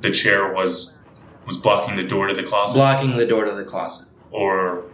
The 0.00 0.10
chair 0.10 0.52
was 0.52 0.98
was 1.46 1.56
blocking 1.56 1.94
the 1.96 2.02
door 2.04 2.26
to 2.28 2.34
the 2.34 2.42
closet 2.44 2.74
Blocking 2.76 3.16
the 3.16 3.24
door 3.24 3.44
to 3.46 3.54
the 3.54 3.64
closet. 3.64 4.08
Or 4.30 4.84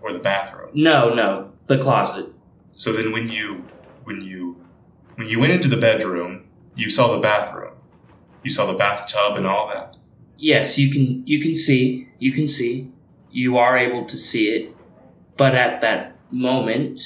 or 0.00 0.12
the 0.12 0.18
bathroom. 0.18 0.70
No, 0.74 1.12
no, 1.12 1.52
the 1.66 1.78
closet. 1.78 2.26
So 2.74 2.92
then 2.92 3.12
when 3.12 3.28
you 3.28 3.64
when 4.04 4.20
you 4.20 4.64
when 5.16 5.28
you 5.28 5.40
went 5.40 5.52
into 5.52 5.68
the 5.68 5.76
bedroom, 5.76 6.46
you 6.74 6.90
saw 6.90 7.14
the 7.14 7.20
bathroom. 7.20 7.74
You 8.42 8.50
saw 8.50 8.66
the 8.66 8.74
bathtub 8.74 9.36
and 9.36 9.46
all 9.46 9.68
that. 9.68 9.96
Yes, 10.36 10.78
you 10.78 10.90
can 10.90 11.26
you 11.26 11.40
can 11.40 11.54
see, 11.54 12.08
you 12.18 12.32
can 12.32 12.48
see. 12.48 12.90
You 13.30 13.58
are 13.58 13.76
able 13.76 14.06
to 14.06 14.16
see 14.16 14.48
it. 14.48 14.74
But 15.36 15.54
at 15.54 15.80
that 15.82 16.16
moment, 16.30 17.00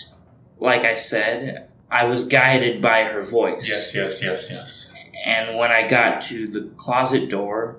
like 0.59 0.83
I 0.83 0.95
said, 0.95 1.69
I 1.91 2.05
was 2.05 2.25
guided 2.25 2.81
by 2.81 3.05
her 3.05 3.23
voice. 3.23 3.69
Yes, 3.69 3.95
yes, 3.95 4.23
yes, 4.23 4.51
yes. 4.51 4.93
And 5.25 5.59
when 5.59 5.71
I 5.71 5.87
got 5.87 6.23
to 6.23 6.47
the 6.47 6.71
closet 6.77 7.29
door, 7.29 7.77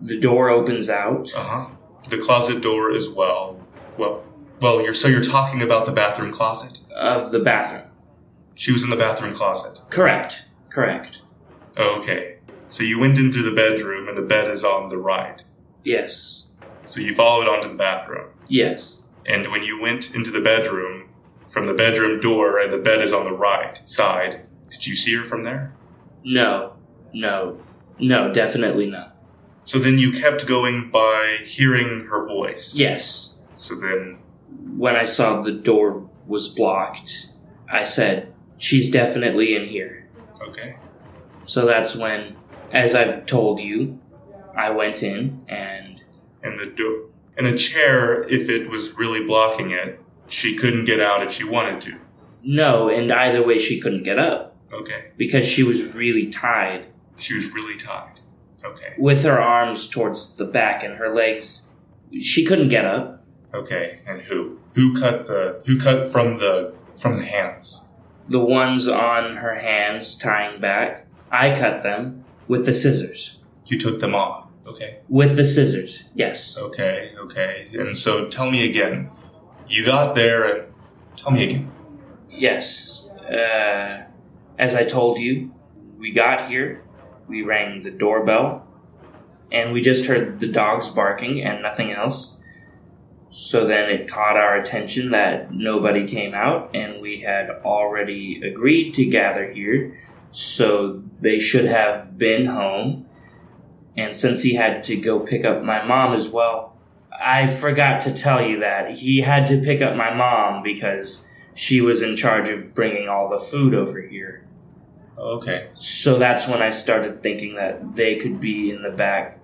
the 0.00 0.18
door 0.18 0.48
opens 0.48 0.88
out. 0.88 1.32
Uh-huh. 1.34 1.66
The 2.08 2.18
closet 2.18 2.62
door 2.62 2.92
as 2.92 3.08
well. 3.08 3.60
Well, 3.96 4.24
well, 4.60 4.82
you're 4.82 4.94
so 4.94 5.08
you're 5.08 5.22
talking 5.22 5.62
about 5.62 5.86
the 5.86 5.92
bathroom 5.92 6.30
closet? 6.32 6.80
of 6.94 7.32
the 7.32 7.40
bathroom. 7.40 7.90
She 8.54 8.72
was 8.72 8.84
in 8.84 8.90
the 8.90 8.96
bathroom 8.96 9.34
closet. 9.34 9.80
Correct. 9.90 10.44
Correct. 10.70 11.22
Okay. 11.76 12.38
So 12.68 12.82
you 12.84 12.98
went 12.98 13.18
into 13.18 13.42
the 13.42 13.54
bedroom 13.54 14.08
and 14.08 14.16
the 14.16 14.22
bed 14.22 14.48
is 14.48 14.64
on 14.64 14.88
the 14.88 14.98
right. 14.98 15.42
Yes. 15.84 16.48
So 16.84 17.00
you 17.00 17.14
followed 17.14 17.48
onto 17.48 17.68
the 17.68 17.74
bathroom. 17.74 18.28
Yes. 18.48 19.00
And 19.26 19.50
when 19.50 19.62
you 19.62 19.80
went 19.80 20.14
into 20.14 20.30
the 20.30 20.40
bedroom, 20.40 21.08
from 21.48 21.66
the 21.66 21.74
bedroom 21.74 22.20
door 22.20 22.58
and 22.58 22.72
the 22.72 22.78
bed 22.78 23.00
is 23.00 23.12
on 23.12 23.24
the 23.24 23.32
right 23.32 23.80
side, 23.84 24.46
did 24.70 24.86
you 24.86 24.96
see 24.96 25.14
her 25.14 25.24
from 25.24 25.44
there? 25.44 25.74
No. 26.24 26.74
No. 27.12 27.60
No, 27.98 28.32
definitely 28.32 28.86
no. 28.90 29.08
So 29.64 29.78
then 29.78 29.98
you 29.98 30.12
kept 30.12 30.46
going 30.46 30.90
by 30.90 31.38
hearing 31.44 32.06
her 32.06 32.26
voice. 32.26 32.74
Yes. 32.76 33.34
So 33.56 33.74
then, 33.74 34.18
When 34.76 34.96
I 34.96 35.04
saw 35.06 35.40
the 35.40 35.52
door 35.52 36.08
was 36.26 36.48
blocked, 36.48 37.30
I 37.70 37.84
said, 37.84 38.32
She's 38.58 38.90
definitely 38.90 39.54
in 39.56 39.66
here. 39.68 40.08
okay. 40.42 40.76
So 41.44 41.66
that's 41.66 41.96
when, 41.96 42.36
as 42.72 42.94
I've 42.94 43.26
told 43.26 43.58
you, 43.60 43.98
I 44.56 44.70
went 44.70 45.02
in 45.02 45.42
and 45.48 46.02
And 46.42 46.58
the 46.58 46.66
door, 46.66 47.08
and 47.36 47.46
the 47.46 47.56
chair, 47.56 48.22
if 48.28 48.48
it 48.48 48.68
was 48.70 48.92
really 48.98 49.24
blocking 49.26 49.70
it, 49.70 49.98
she 50.28 50.54
couldn't 50.56 50.84
get 50.84 51.00
out 51.00 51.22
if 51.22 51.32
she 51.32 51.44
wanted 51.44 51.80
to. 51.82 51.94
no, 52.42 52.88
and 52.88 53.12
either 53.12 53.42
way 53.46 53.58
she 53.58 53.78
couldn't 53.80 54.02
get 54.04 54.18
up 54.18 54.56
Okay. 54.72 55.10
because 55.16 55.46
she 55.46 55.62
was 55.62 55.94
really 55.94 56.26
tied 56.26 56.86
She 57.18 57.34
was 57.34 57.52
really 57.52 57.76
tied. 57.76 58.20
Okay. 58.64 58.94
with 58.98 59.24
her 59.24 59.40
arms 59.40 59.88
towards 59.88 60.36
the 60.36 60.44
back 60.44 60.82
and 60.84 60.94
her 60.96 61.12
legs. 61.12 61.68
She 62.20 62.44
couldn't 62.44 62.68
get 62.68 62.84
up. 62.84 63.24
Okay. 63.54 63.98
And 64.06 64.22
who? 64.22 64.58
Who 64.74 64.98
cut 64.98 65.26
the? 65.26 65.62
Who 65.66 65.78
cut 65.78 66.10
from 66.10 66.38
the 66.38 66.74
from 66.94 67.14
the 67.14 67.24
hands? 67.24 67.88
The 68.28 68.38
ones 68.38 68.86
on 68.88 69.36
her 69.36 69.56
hands 69.56 70.16
tying 70.16 70.60
back, 70.60 71.06
I 71.30 71.58
cut 71.58 71.82
them 71.82 72.24
with 72.46 72.66
the 72.66 72.72
scissors. 72.72 73.38
You 73.66 73.78
took 73.78 74.00
them 74.00 74.14
off. 74.14 74.48
Okay. 74.66 75.00
With 75.08 75.36
the 75.36 75.44
scissors, 75.44 76.04
yes. 76.14 76.56
Okay. 76.56 77.12
Okay. 77.18 77.68
And 77.74 77.96
so 77.96 78.28
tell 78.28 78.50
me 78.50 78.68
again. 78.68 79.10
You 79.68 79.84
got 79.84 80.14
there 80.14 80.44
and 80.44 80.72
tell 81.16 81.32
me 81.32 81.44
again. 81.44 81.72
Yes. 82.30 83.08
Uh, 83.08 84.04
as 84.58 84.74
I 84.74 84.84
told 84.84 85.18
you, 85.18 85.52
we 85.98 86.12
got 86.12 86.48
here, 86.48 86.81
we 87.28 87.42
rang 87.42 87.82
the 87.82 87.90
doorbell, 87.90 88.66
and 89.50 89.72
we 89.72 89.80
just 89.82 90.06
heard 90.06 90.40
the 90.40 90.48
dogs 90.48 90.88
barking 90.88 91.42
and 91.42 91.62
nothing 91.62 91.92
else. 91.92 92.40
So 93.30 93.66
then 93.66 93.88
it 93.88 94.08
caught 94.08 94.36
our 94.36 94.56
attention 94.56 95.10
that 95.12 95.52
nobody 95.52 96.06
came 96.06 96.34
out, 96.34 96.74
and 96.74 97.00
we 97.00 97.20
had 97.20 97.48
already 97.64 98.42
agreed 98.42 98.92
to 98.94 99.06
gather 99.06 99.50
here, 99.50 99.98
so 100.30 101.02
they 101.20 101.40
should 101.40 101.64
have 101.64 102.18
been 102.18 102.46
home. 102.46 103.06
And 103.96 104.16
since 104.16 104.42
he 104.42 104.54
had 104.54 104.84
to 104.84 104.96
go 104.96 105.20
pick 105.20 105.44
up 105.44 105.62
my 105.62 105.82
mom 105.84 106.14
as 106.14 106.28
well, 106.28 106.76
I 107.10 107.46
forgot 107.46 108.00
to 108.02 108.14
tell 108.14 108.44
you 108.44 108.60
that 108.60 108.98
he 108.98 109.20
had 109.20 109.46
to 109.48 109.60
pick 109.60 109.80
up 109.80 109.96
my 109.96 110.12
mom 110.12 110.62
because 110.62 111.26
she 111.54 111.80
was 111.80 112.02
in 112.02 112.16
charge 112.16 112.48
of 112.48 112.74
bringing 112.74 113.08
all 113.08 113.28
the 113.28 113.38
food 113.38 113.74
over 113.74 114.00
here. 114.00 114.46
Okay. 115.18 115.70
So 115.76 116.18
that's 116.18 116.48
when 116.48 116.62
I 116.62 116.70
started 116.70 117.22
thinking 117.22 117.54
that 117.56 117.94
they 117.94 118.16
could 118.16 118.40
be 118.40 118.70
in 118.70 118.82
the 118.82 118.90
back, 118.90 119.38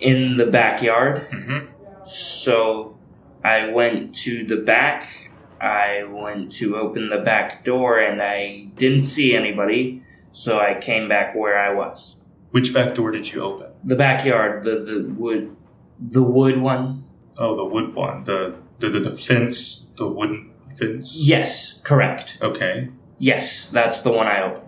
in 0.00 0.36
the 0.36 0.46
backyard. 0.46 1.28
Mm-hmm. 1.30 1.66
So 2.06 2.98
I 3.44 3.68
went 3.68 4.14
to 4.16 4.44
the 4.44 4.56
back. 4.56 5.30
I 5.60 6.04
went 6.04 6.52
to 6.54 6.76
open 6.76 7.08
the 7.08 7.18
back 7.18 7.64
door 7.64 8.00
and 8.00 8.20
I 8.20 8.68
didn't 8.76 9.04
see 9.04 9.34
anybody. 9.34 10.02
So 10.32 10.58
I 10.58 10.74
came 10.80 11.08
back 11.08 11.34
where 11.34 11.58
I 11.58 11.72
was. 11.72 12.16
Which 12.50 12.74
back 12.74 12.94
door 12.94 13.10
did 13.10 13.32
you 13.32 13.42
open? 13.42 13.68
The 13.84 13.96
backyard, 13.96 14.64
the, 14.64 14.80
the 14.80 15.14
wood, 15.16 15.56
the 16.00 16.22
wood 16.22 16.58
one. 16.58 17.04
Oh, 17.38 17.56
the 17.56 17.64
wood 17.64 17.94
one. 17.94 18.24
The 18.24 18.56
the, 18.78 18.88
the, 18.88 19.00
the 19.00 19.10
fence, 19.10 19.92
the 19.96 20.08
wooden 20.08 20.50
fence? 20.78 21.22
Yes, 21.24 21.80
correct. 21.84 22.38
Okay. 22.42 22.90
Yes, 23.18 23.70
that's 23.70 24.02
the 24.02 24.10
one 24.10 24.26
I 24.26 24.42
opened. 24.42 24.61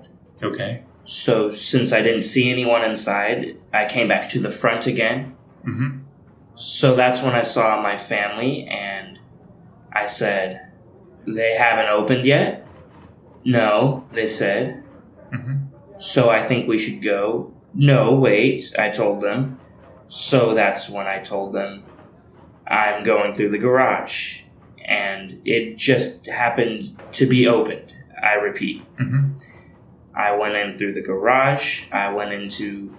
Okay. 0.44 0.82
So 1.04 1.50
since 1.50 1.92
I 1.92 2.00
didn't 2.00 2.22
see 2.24 2.50
anyone 2.50 2.84
inside, 2.84 3.58
I 3.72 3.86
came 3.86 4.08
back 4.08 4.28
to 4.30 4.40
the 4.40 4.50
front 4.50 4.86
again. 4.86 5.36
Mm-hmm. 5.66 5.98
So 6.56 6.94
that's 6.94 7.22
when 7.22 7.34
I 7.34 7.42
saw 7.42 7.82
my 7.82 7.96
family 7.96 8.66
and 8.66 9.18
I 9.92 10.06
said, 10.06 10.70
They 11.26 11.56
haven't 11.56 11.88
opened 11.88 12.24
yet? 12.24 12.66
No, 13.44 14.06
they 14.12 14.26
said. 14.26 14.82
Mm-hmm. 15.32 15.98
So 15.98 16.30
I 16.30 16.42
think 16.46 16.68
we 16.68 16.78
should 16.78 17.02
go. 17.02 17.52
No, 17.74 18.14
wait, 18.14 18.72
I 18.78 18.90
told 18.90 19.20
them. 19.20 19.58
So 20.08 20.54
that's 20.54 20.88
when 20.88 21.06
I 21.06 21.18
told 21.18 21.54
them 21.54 21.84
I'm 22.66 23.04
going 23.04 23.34
through 23.34 23.50
the 23.50 23.58
garage. 23.58 24.40
And 24.84 25.40
it 25.44 25.76
just 25.76 26.26
happened 26.26 26.98
to 27.12 27.26
be 27.26 27.46
opened. 27.46 27.94
I 28.22 28.34
repeat. 28.34 28.82
Mm-hmm. 28.98 29.38
I 30.16 30.36
went 30.36 30.54
in 30.54 30.78
through 30.78 30.94
the 30.94 31.02
garage. 31.02 31.84
I 31.92 32.12
went 32.12 32.32
into. 32.32 32.96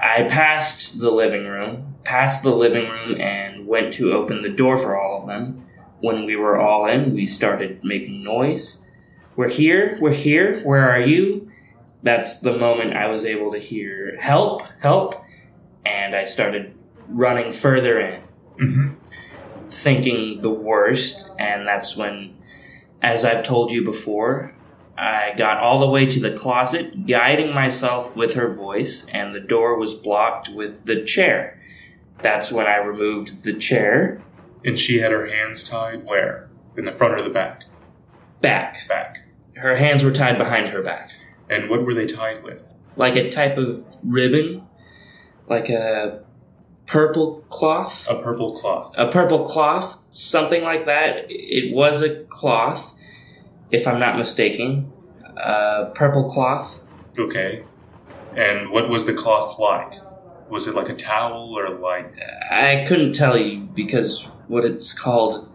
I 0.00 0.24
passed 0.24 1.00
the 1.00 1.10
living 1.10 1.46
room, 1.46 1.96
passed 2.04 2.42
the 2.42 2.54
living 2.54 2.88
room, 2.88 3.20
and 3.20 3.66
went 3.66 3.92
to 3.94 4.12
open 4.12 4.42
the 4.42 4.48
door 4.48 4.76
for 4.76 4.96
all 4.96 5.20
of 5.20 5.26
them. 5.26 5.66
When 6.00 6.24
we 6.24 6.36
were 6.36 6.60
all 6.60 6.86
in, 6.88 7.14
we 7.14 7.26
started 7.26 7.82
making 7.82 8.22
noise. 8.22 8.80
We're 9.34 9.48
here, 9.48 9.98
we're 10.00 10.12
here, 10.12 10.62
where 10.62 10.88
are 10.90 11.00
you? 11.00 11.50
That's 12.02 12.38
the 12.40 12.56
moment 12.56 12.94
I 12.94 13.08
was 13.08 13.24
able 13.24 13.50
to 13.52 13.58
hear 13.58 14.16
help, 14.20 14.62
help, 14.80 15.16
and 15.84 16.14
I 16.14 16.24
started 16.24 16.74
running 17.08 17.52
further 17.52 18.00
in, 18.00 18.22
Mm-hmm. 18.60 18.94
thinking 19.70 20.40
the 20.40 20.50
worst, 20.50 21.30
and 21.38 21.66
that's 21.66 21.96
when, 21.96 22.36
as 23.02 23.24
I've 23.24 23.44
told 23.44 23.70
you 23.70 23.84
before, 23.84 24.54
I 24.98 25.32
got 25.36 25.58
all 25.58 25.78
the 25.78 25.88
way 25.88 26.06
to 26.06 26.18
the 26.18 26.32
closet, 26.32 27.06
guiding 27.06 27.54
myself 27.54 28.16
with 28.16 28.34
her 28.34 28.52
voice, 28.52 29.06
and 29.12 29.32
the 29.32 29.40
door 29.40 29.78
was 29.78 29.94
blocked 29.94 30.48
with 30.48 30.86
the 30.86 31.04
chair. 31.04 31.60
That's 32.20 32.50
when 32.50 32.66
I 32.66 32.78
removed 32.78 33.44
the 33.44 33.54
chair 33.54 34.20
And 34.64 34.76
she 34.76 34.98
had 34.98 35.12
her 35.12 35.28
hands 35.28 35.62
tied 35.62 36.04
where? 36.04 36.50
In 36.76 36.84
the 36.84 36.90
front 36.90 37.14
or 37.14 37.22
the 37.22 37.30
back? 37.30 37.62
back. 38.40 38.88
Back. 38.88 39.26
Her 39.56 39.76
hands 39.76 40.04
were 40.04 40.10
tied 40.10 40.38
behind 40.38 40.68
her 40.68 40.82
back. 40.82 41.12
And 41.48 41.70
what 41.70 41.84
were 41.84 41.94
they 41.94 42.06
tied 42.06 42.42
with? 42.42 42.74
Like 42.96 43.16
a 43.16 43.30
type 43.30 43.56
of 43.56 43.84
ribbon, 44.04 44.66
like 45.46 45.68
a 45.68 46.24
purple 46.86 47.44
cloth. 47.48 48.06
A 48.08 48.20
purple 48.20 48.56
cloth. 48.56 48.94
A 48.98 49.10
purple 49.10 49.46
cloth, 49.46 49.98
something 50.10 50.62
like 50.62 50.86
that. 50.86 51.26
It 51.28 51.74
was 51.74 52.02
a 52.02 52.24
cloth, 52.24 52.94
if 53.70 53.86
I'm 53.86 54.00
not 54.00 54.16
mistaken. 54.16 54.92
A 55.36 55.90
purple 55.94 56.28
cloth. 56.28 56.80
Okay. 57.18 57.64
And 58.34 58.70
what 58.70 58.88
was 58.88 59.04
the 59.06 59.14
cloth 59.14 59.58
like? 59.58 59.94
Was 60.50 60.66
it 60.66 60.74
like 60.74 60.88
a 60.88 60.94
towel 60.94 61.58
or 61.58 61.70
like. 61.70 62.18
I 62.50 62.84
couldn't 62.86 63.12
tell 63.12 63.36
you 63.36 63.60
because 63.60 64.24
what 64.46 64.64
it's 64.64 64.92
called. 64.92 65.48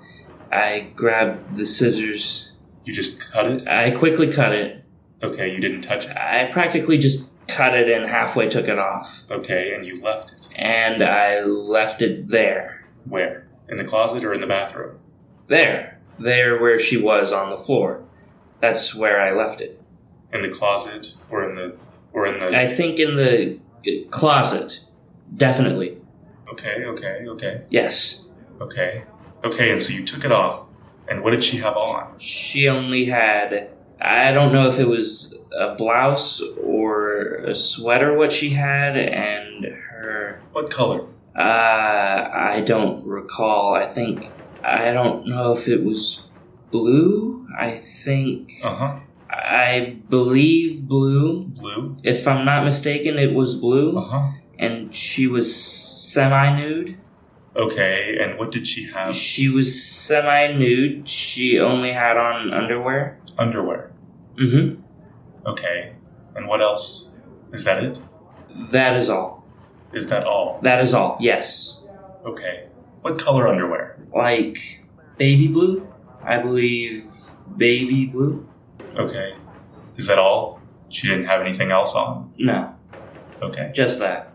I 0.51 0.91
grabbed 0.95 1.55
the 1.55 1.65
scissors. 1.65 2.51
You 2.85 2.93
just 2.93 3.19
cut 3.19 3.47
it? 3.47 3.67
I 3.67 3.91
quickly 3.91 4.31
cut 4.31 4.53
it. 4.53 4.83
Okay, 5.23 5.53
you 5.53 5.59
didn't 5.59 5.81
touch 5.81 6.05
it. 6.05 6.17
I 6.17 6.49
practically 6.51 6.97
just 6.97 7.27
cut 7.47 7.75
it 7.75 7.89
and 7.89 8.05
halfway 8.09 8.49
took 8.49 8.67
it 8.67 8.77
off. 8.77 9.23
Okay, 9.31 9.73
and 9.73 9.85
you 9.85 10.01
left 10.01 10.31
it. 10.33 10.47
And 10.55 11.03
I 11.03 11.41
left 11.41 12.01
it 12.01 12.27
there. 12.27 12.85
Where? 13.05 13.47
In 13.69 13.77
the 13.77 13.83
closet 13.83 14.23
or 14.23 14.33
in 14.33 14.41
the 14.41 14.47
bathroom? 14.47 14.99
There. 15.47 15.92
There 16.19 16.59
where 16.61 16.79
she 16.79 16.97
was 16.97 17.31
on 17.33 17.49
the 17.49 17.57
floor. 17.57 18.03
That's 18.59 18.93
where 18.95 19.19
I 19.21 19.31
left 19.31 19.61
it. 19.61 19.81
In 20.31 20.41
the 20.41 20.49
closet 20.49 21.15
or 21.29 21.47
in 21.49 21.55
the. 21.55 21.75
Or 22.13 22.25
in 22.27 22.39
the. 22.39 22.57
I 22.57 22.67
think 22.67 22.99
in 22.99 23.15
the 23.15 23.59
g- 23.83 24.05
closet. 24.09 24.81
Definitely. 25.35 25.97
Okay, 26.51 26.83
okay, 26.85 27.25
okay, 27.27 27.63
Yes. 27.69 28.25
okay. 28.61 29.03
Okay, 29.43 29.71
and 29.71 29.81
so 29.81 29.91
you 29.91 30.03
took 30.05 30.23
it 30.23 30.31
off. 30.31 30.67
And 31.07 31.23
what 31.23 31.31
did 31.31 31.43
she 31.43 31.57
have 31.57 31.75
on? 31.75 32.17
She 32.19 32.69
only 32.69 33.05
had. 33.05 33.69
I 33.99 34.31
don't 34.31 34.53
know 34.53 34.67
if 34.69 34.79
it 34.79 34.87
was 34.87 35.35
a 35.57 35.75
blouse 35.75 36.41
or 36.61 37.35
a 37.37 37.55
sweater, 37.55 38.15
what 38.17 38.31
she 38.31 38.51
had, 38.51 38.95
and 38.97 39.65
her. 39.65 40.41
What 40.51 40.69
color? 40.69 41.07
Uh, 41.35 41.39
I 42.33 42.61
don't 42.65 43.05
recall. 43.05 43.73
I 43.73 43.85
think. 43.87 44.31
I 44.63 44.91
don't 44.91 45.27
know 45.27 45.53
if 45.53 45.67
it 45.67 45.83
was 45.83 46.23
blue. 46.71 47.47
I 47.57 47.77
think. 47.77 48.53
Uh 48.63 48.75
huh. 48.75 48.99
I 49.29 49.97
believe 50.09 50.87
blue. 50.87 51.45
Blue? 51.45 51.97
If 52.03 52.27
I'm 52.27 52.45
not 52.45 52.63
mistaken, 52.63 53.17
it 53.17 53.33
was 53.33 53.55
blue. 53.55 53.97
Uh 53.97 54.01
huh. 54.01 54.31
And 54.57 54.95
she 54.95 55.27
was 55.27 55.53
semi 55.55 56.55
nude. 56.57 56.97
Okay, 57.55 58.17
and 58.19 58.39
what 58.39 58.51
did 58.51 58.67
she 58.67 58.85
have? 58.91 59.13
She 59.13 59.49
was 59.49 59.83
semi 59.83 60.53
nude. 60.53 61.07
She 61.07 61.59
only 61.59 61.91
had 61.91 62.17
on 62.17 62.53
underwear. 62.53 63.19
Underwear. 63.37 63.91
Mm 64.35 64.51
hmm. 64.75 65.49
Okay. 65.49 65.95
And 66.35 66.47
what 66.47 66.61
else? 66.61 67.09
Is 67.51 67.63
that 67.65 67.83
it? 67.83 68.01
That 68.71 68.97
is 68.97 69.09
all. 69.09 69.45
Is 69.93 70.07
that 70.07 70.25
all? 70.25 70.59
That 70.63 70.81
is 70.81 70.93
all. 70.93 71.17
Yes. 71.19 71.81
Okay. 72.25 72.67
What 73.01 73.19
color 73.19 73.47
underwear? 73.47 73.99
Like 74.13 74.83
baby 75.17 75.47
blue? 75.47 75.87
I 76.23 76.37
believe 76.37 77.03
baby 77.57 78.05
blue? 78.05 78.47
Okay. 78.97 79.35
Is 79.97 80.07
that 80.07 80.19
all? 80.19 80.61
She 80.89 81.07
didn't 81.07 81.25
have 81.25 81.41
anything 81.41 81.71
else 81.71 81.95
on? 81.95 82.31
No, 82.37 82.75
Okay. 83.41 83.71
just 83.73 83.99
that. 83.99 84.31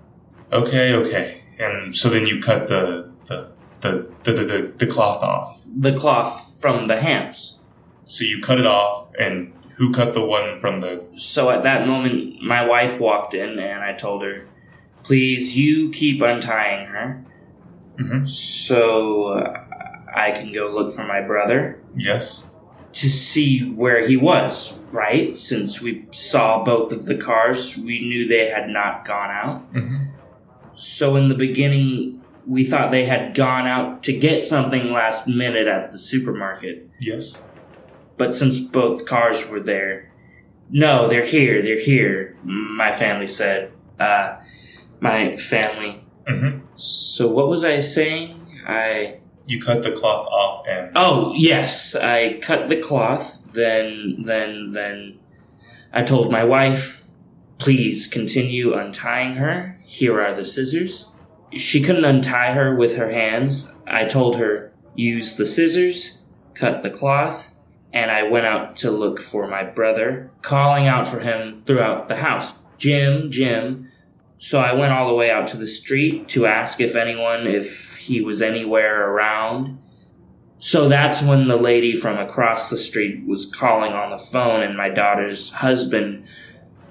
Okay, 0.53 0.93
okay. 0.95 1.43
And 1.59 1.95
so 1.95 2.09
then 2.09 2.27
you 2.27 2.41
cut 2.41 2.69
the 2.69 3.11
the 3.27 3.51
the 3.81 4.11
the, 4.25 4.33
the, 4.33 4.73
the, 4.77 4.87
cloth 4.87 5.23
off. 5.23 5.63
The 5.81 5.95
cloth 5.97 6.59
from 6.61 6.89
the 6.89 7.01
hands. 7.01 7.59
So 8.05 8.25
you 8.25 8.41
cut 8.43 8.59
it 8.59 8.67
off 8.67 9.13
and 9.19 9.53
who 9.77 9.93
cut 9.93 10.13
the 10.15 10.25
one 10.25 10.59
from 10.59 10.81
the 10.81 11.05
So 11.17 11.51
at 11.51 11.63
that 11.63 11.87
moment, 11.87 12.43
my 12.43 12.67
wife 12.67 12.99
walked 13.01 13.35
in 13.35 13.59
and 13.61 13.85
I 13.85 13.93
told 13.93 14.23
her, 14.25 14.47
please, 15.05 15.57
you 15.57 15.91
keep 15.91 16.21
untying 16.21 16.87
her 16.89 17.25
Mhm. 18.01 18.29
so 18.29 19.33
I 20.19 20.33
can 20.33 20.53
go 20.53 20.69
look 20.69 20.93
for 20.93 21.05
my 21.05 21.21
brother. 21.21 21.81
Yes? 21.95 22.49
to 22.99 23.09
see 23.09 23.71
where 23.71 24.07
he 24.09 24.17
was, 24.17 24.79
right? 24.91 25.37
Since 25.37 25.81
we 25.81 26.07
saw 26.11 26.65
both 26.65 26.91
of 26.93 27.07
the 27.07 27.17
cars, 27.17 27.77
we 27.77 28.01
knew 28.01 28.27
they 28.27 28.49
had 28.49 28.69
not 28.69 29.07
gone 29.07 29.31
out. 29.31 29.73
Mm-hmm. 29.73 30.05
So 30.75 31.17
in 31.17 31.29
the 31.29 31.35
beginning, 31.35 32.25
we 32.47 32.65
thought 32.65 32.91
they 32.91 33.05
had 33.05 33.35
gone 33.35 33.67
out 33.67 34.03
to 34.05 34.13
get 34.17 34.45
something 34.45 34.93
last 34.93 35.29
minute 35.29 35.69
at 35.69 35.93
the 35.93 35.99
supermarket. 35.99 36.89
Yes. 37.01 37.43
But 38.17 38.35
since 38.35 38.59
both 38.59 39.07
cars 39.07 39.49
were 39.49 39.61
there, 39.61 40.11
no, 40.71 41.09
they're 41.09 41.25
here, 41.25 41.63
they're 41.63 41.81
here, 41.81 42.37
my 42.43 42.93
family 42.93 43.29
said. 43.29 43.73
Uh, 43.99 44.39
my 45.01 45.37
family. 45.37 46.05
Mm-hmm. 46.29 46.67
So 46.75 47.29
what 47.29 47.49
was 47.49 47.65
I 47.65 47.81
saying? 47.81 48.61
I. 48.67 49.18
You 49.49 49.63
cut 49.63 49.83
the 49.83 49.93
cloth 49.93 50.27
off 50.27 50.67
and 50.69 50.93
Oh 50.95 51.33
yes, 51.35 51.95
I 51.95 52.39
cut 52.43 52.69
the 52.69 52.77
cloth. 52.77 53.39
Then, 53.51 54.17
then, 54.21 54.73
then, 54.73 55.19
I 55.91 56.03
told 56.03 56.31
my 56.31 56.45
wife, 56.45 57.13
"Please 57.57 58.07
continue 58.07 58.75
untying 58.75 59.37
her. 59.37 59.79
Here 59.87 60.21
are 60.21 60.35
the 60.35 60.45
scissors." 60.45 61.11
She 61.55 61.81
couldn't 61.81 62.05
untie 62.05 62.53
her 62.53 62.77
with 62.77 62.97
her 62.97 63.11
hands. 63.11 63.73
I 63.87 64.05
told 64.05 64.37
her, 64.37 64.71
"Use 64.95 65.37
the 65.39 65.47
scissors, 65.47 66.23
cut 66.53 66.83
the 66.83 66.91
cloth." 66.91 67.55
And 67.91 68.11
I 68.11 68.25
went 68.25 68.45
out 68.45 68.77
to 68.79 68.91
look 68.91 69.19
for 69.19 69.49
my 69.49 69.65
brother, 69.65 70.31
calling 70.43 70.87
out 70.87 71.07
for 71.07 71.21
him 71.21 71.63
throughout 71.65 72.09
the 72.11 72.17
house. 72.17 72.53
Jim, 72.77 73.31
Jim. 73.31 73.89
So 74.37 74.61
I 74.61 74.75
went 74.75 74.93
all 74.93 75.09
the 75.09 75.15
way 75.15 75.31
out 75.31 75.49
to 75.49 75.57
the 75.57 75.67
street 75.67 76.29
to 76.29 76.45
ask 76.45 76.83
if 76.83 76.95
anyone, 76.95 77.47
if 77.47 77.98
he 78.09 78.21
was 78.21 78.43
anywhere 78.43 79.11
around 79.11 79.79
So 80.61 80.89
that's 80.89 81.23
when 81.23 81.47
the 81.47 81.57
lady 81.57 81.95
from 81.95 82.19
across 82.19 82.69
the 82.69 82.77
street 82.77 83.25
was 83.27 83.47
calling 83.47 83.93
on 83.93 84.11
the 84.11 84.19
phone, 84.19 84.61
and 84.63 84.77
my 84.77 84.89
daughter's 84.89 85.51
husband 85.51 86.25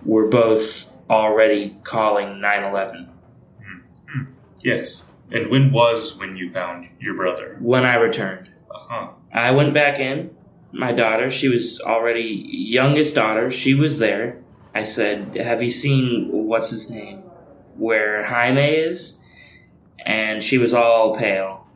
were 0.06 0.28
both 0.30 0.90
already 1.10 1.76
calling 1.84 2.40
911. 2.40 3.10
Yes. 4.64 5.10
And 5.32 5.50
when 5.52 5.72
was 5.72 6.18
when 6.18 6.38
you 6.38 6.52
found 6.52 6.88
your 7.00 7.16
brother? 7.16 7.58
When 7.60 7.86
I 7.86 7.96
returned, 7.96 8.50
Uh 8.72 8.80
huh. 8.90 9.08
I 9.34 9.52
went 9.52 9.74
back 9.74 10.00
in. 10.00 10.32
My 10.72 10.92
daughter, 10.92 11.30
she 11.32 11.48
was 11.50 11.82
already 11.82 12.44
youngest 12.48 13.16
daughter. 13.16 13.52
She 13.52 13.74
was 13.74 14.00
there. 14.00 14.42
I 14.74 14.84
said, 14.84 15.36
"Have 15.38 15.62
you 15.62 15.70
seen 15.70 16.30
what's 16.32 16.70
his 16.70 16.90
name, 16.90 17.20
where 17.78 18.24
Jaime 18.26 18.62
is?" 18.62 19.22
And 20.08 20.42
she 20.42 20.58
was 20.58 20.74
all 20.74 21.16
pale. 21.18 21.68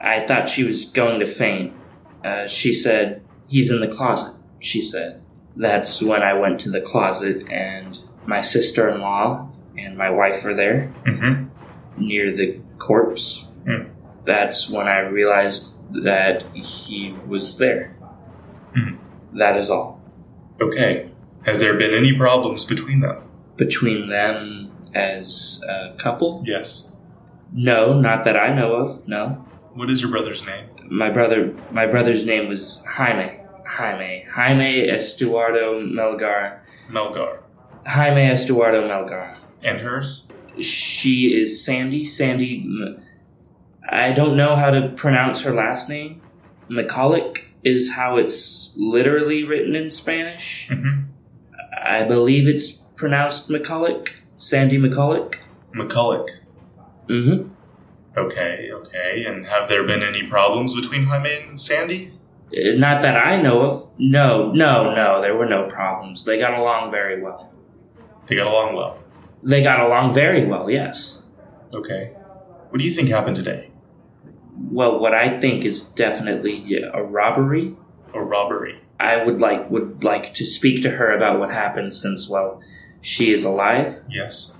I 0.00 0.26
thought 0.26 0.48
she 0.48 0.64
was 0.64 0.84
going 0.84 1.20
to 1.20 1.26
faint. 1.26 1.72
Uh, 2.24 2.46
she 2.48 2.72
said, 2.72 3.22
"He's 3.46 3.70
in 3.70 3.80
the 3.80 3.88
closet." 3.88 4.34
She 4.58 4.82
said. 4.82 5.22
That's 5.56 6.02
when 6.02 6.22
I 6.22 6.34
went 6.34 6.60
to 6.60 6.70
the 6.70 6.80
closet, 6.80 7.48
and 7.50 7.98
my 8.26 8.42
sister-in-law 8.42 9.48
and 9.76 9.96
my 9.96 10.10
wife 10.10 10.44
were 10.44 10.54
there 10.54 10.92
Mm-hmm. 11.06 12.04
near 12.04 12.32
the 12.34 12.60
corpse. 12.78 13.46
Hmm. 13.64 13.84
That's 14.24 14.68
when 14.68 14.86
I 14.86 14.98
realized 15.00 15.74
that 16.04 16.44
he 16.54 17.14
was 17.26 17.58
there. 17.58 17.96
Hmm. 18.74 18.96
That 19.38 19.56
is 19.56 19.70
all. 19.70 20.00
Okay. 20.60 21.10
Has 21.44 21.58
there 21.60 21.76
been 21.78 21.94
any 21.94 22.12
problems 22.16 22.64
between 22.64 23.00
them? 23.00 23.22
Between 23.56 24.08
them 24.08 24.70
as 24.94 25.62
a 25.68 25.94
couple? 25.96 26.42
Yes. 26.46 26.92
No, 27.52 27.98
not 27.98 28.24
that 28.24 28.36
I 28.36 28.54
know 28.54 28.74
of. 28.74 29.06
No. 29.08 29.44
What 29.74 29.90
is 29.90 30.02
your 30.02 30.10
brother's 30.10 30.44
name? 30.46 30.66
My 30.90 31.10
brother 31.10 31.54
my 31.70 31.86
brother's 31.86 32.24
name 32.24 32.48
was 32.48 32.84
Jaime. 32.84 33.38
Jaime. 33.66 34.24
Jaime 34.30 34.86
Estuardo 34.88 35.82
Melgar. 35.84 36.60
Melgar. 36.90 37.42
Jaime 37.86 38.22
Estuardo 38.22 38.88
Melgar. 38.88 39.36
And 39.62 39.80
hers? 39.80 40.28
She 40.60 41.38
is 41.38 41.64
Sandy. 41.64 42.04
Sandy. 42.04 42.96
I 43.88 44.12
don't 44.12 44.36
know 44.36 44.56
how 44.56 44.70
to 44.70 44.88
pronounce 44.96 45.42
her 45.42 45.52
last 45.52 45.88
name. 45.88 46.22
McCulloch 46.68 47.42
is 47.62 47.92
how 47.92 48.16
it's 48.16 48.74
literally 48.76 49.44
written 49.44 49.74
in 49.74 49.90
Spanish. 49.90 50.68
Mm-hmm. 50.68 51.04
I 51.82 52.04
believe 52.04 52.46
it's 52.46 52.72
pronounced 52.72 53.48
McCulloch. 53.48 54.10
Sandy 54.36 54.78
McCulloch. 54.78 55.36
McCulloch. 55.74 56.28
Mm-hmm. 57.08 57.48
Okay, 58.18 58.70
okay. 58.72 59.24
And 59.26 59.46
have 59.46 59.68
there 59.68 59.84
been 59.86 60.02
any 60.02 60.24
problems 60.26 60.74
between 60.74 61.04
Jaime 61.04 61.42
and 61.48 61.60
Sandy? 61.60 62.12
Uh, 62.52 62.76
Not 62.76 63.02
that 63.02 63.16
I 63.16 63.40
know 63.40 63.60
of. 63.62 63.90
No, 63.98 64.50
no, 64.52 64.94
no. 64.94 65.20
There 65.20 65.36
were 65.36 65.46
no 65.46 65.68
problems. 65.68 66.24
They 66.24 66.38
got 66.38 66.58
along 66.58 66.90
very 66.90 67.22
well. 67.22 67.52
They 68.26 68.36
got 68.36 68.46
along 68.46 68.74
well. 68.76 68.98
They 69.42 69.62
got 69.62 69.80
along 69.80 70.14
very 70.14 70.44
well. 70.44 70.68
Yes. 70.70 71.22
Okay. 71.74 72.12
What 72.70 72.78
do 72.78 72.84
you 72.84 72.92
think 72.92 73.08
happened 73.08 73.36
today? 73.36 73.70
Well, 74.70 74.98
what 74.98 75.14
I 75.14 75.38
think 75.40 75.64
is 75.64 75.82
definitely 75.82 76.82
a 76.92 77.02
robbery. 77.02 77.76
A 78.12 78.20
robbery. 78.22 78.80
I 79.00 79.22
would 79.24 79.40
like 79.40 79.70
would 79.70 80.02
like 80.02 80.34
to 80.34 80.44
speak 80.44 80.82
to 80.82 80.90
her 80.90 81.12
about 81.14 81.38
what 81.38 81.52
happened 81.52 81.94
since 81.94 82.28
well 82.28 82.60
she 83.00 83.30
is 83.30 83.44
alive 83.44 84.00
Yes. 84.10 84.52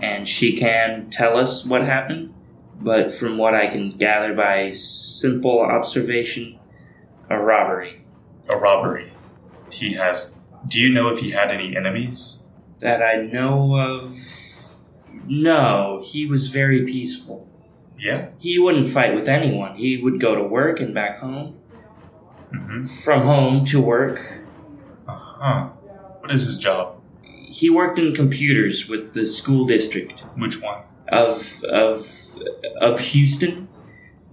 And 0.00 0.28
she 0.28 0.56
can 0.56 1.08
tell 1.10 1.36
us 1.36 1.64
what 1.64 1.82
happened 1.82 2.32
but 2.80 3.10
from 3.10 3.38
what 3.38 3.54
I 3.54 3.68
can 3.68 3.90
gather 3.90 4.34
by 4.34 4.70
simple 4.72 5.60
observation 5.60 6.58
a 7.30 7.38
robbery 7.38 8.02
A 8.50 8.56
robbery. 8.56 9.12
He 9.72 9.94
has. 9.94 10.34
Do 10.68 10.78
you 10.80 10.92
know 10.92 11.08
if 11.12 11.20
he 11.20 11.30
had 11.30 11.50
any 11.50 11.76
enemies? 11.76 12.40
that 12.80 13.02
I 13.02 13.22
know 13.22 13.74
of 13.74 14.14
no 15.26 16.02
he 16.04 16.26
was 16.26 16.48
very 16.48 16.84
peaceful 16.84 17.48
Yeah. 17.98 18.28
he 18.38 18.58
wouldn't 18.58 18.88
fight 18.90 19.14
with 19.14 19.28
anyone 19.28 19.76
he 19.76 19.96
would 19.96 20.20
go 20.20 20.34
to 20.34 20.42
work 20.42 20.80
and 20.80 20.94
back 20.94 21.18
home 21.18 21.56
Mm-hmm. 22.52 22.84
from 22.84 23.22
home 23.22 23.64
to 23.66 23.80
work 23.80 24.20
Uh 25.08 25.14
huh. 25.16 25.68
What 26.20 26.30
is 26.30 26.42
his 26.42 26.58
job? 26.58 26.95
He 27.56 27.70
worked 27.70 27.98
in 27.98 28.14
computers 28.14 28.86
with 28.86 29.14
the 29.14 29.24
school 29.24 29.64
district 29.64 30.20
Which 30.36 30.60
one? 30.60 30.82
of 31.08 31.64
of 31.64 31.96
of 32.82 33.00
Houston. 33.00 33.68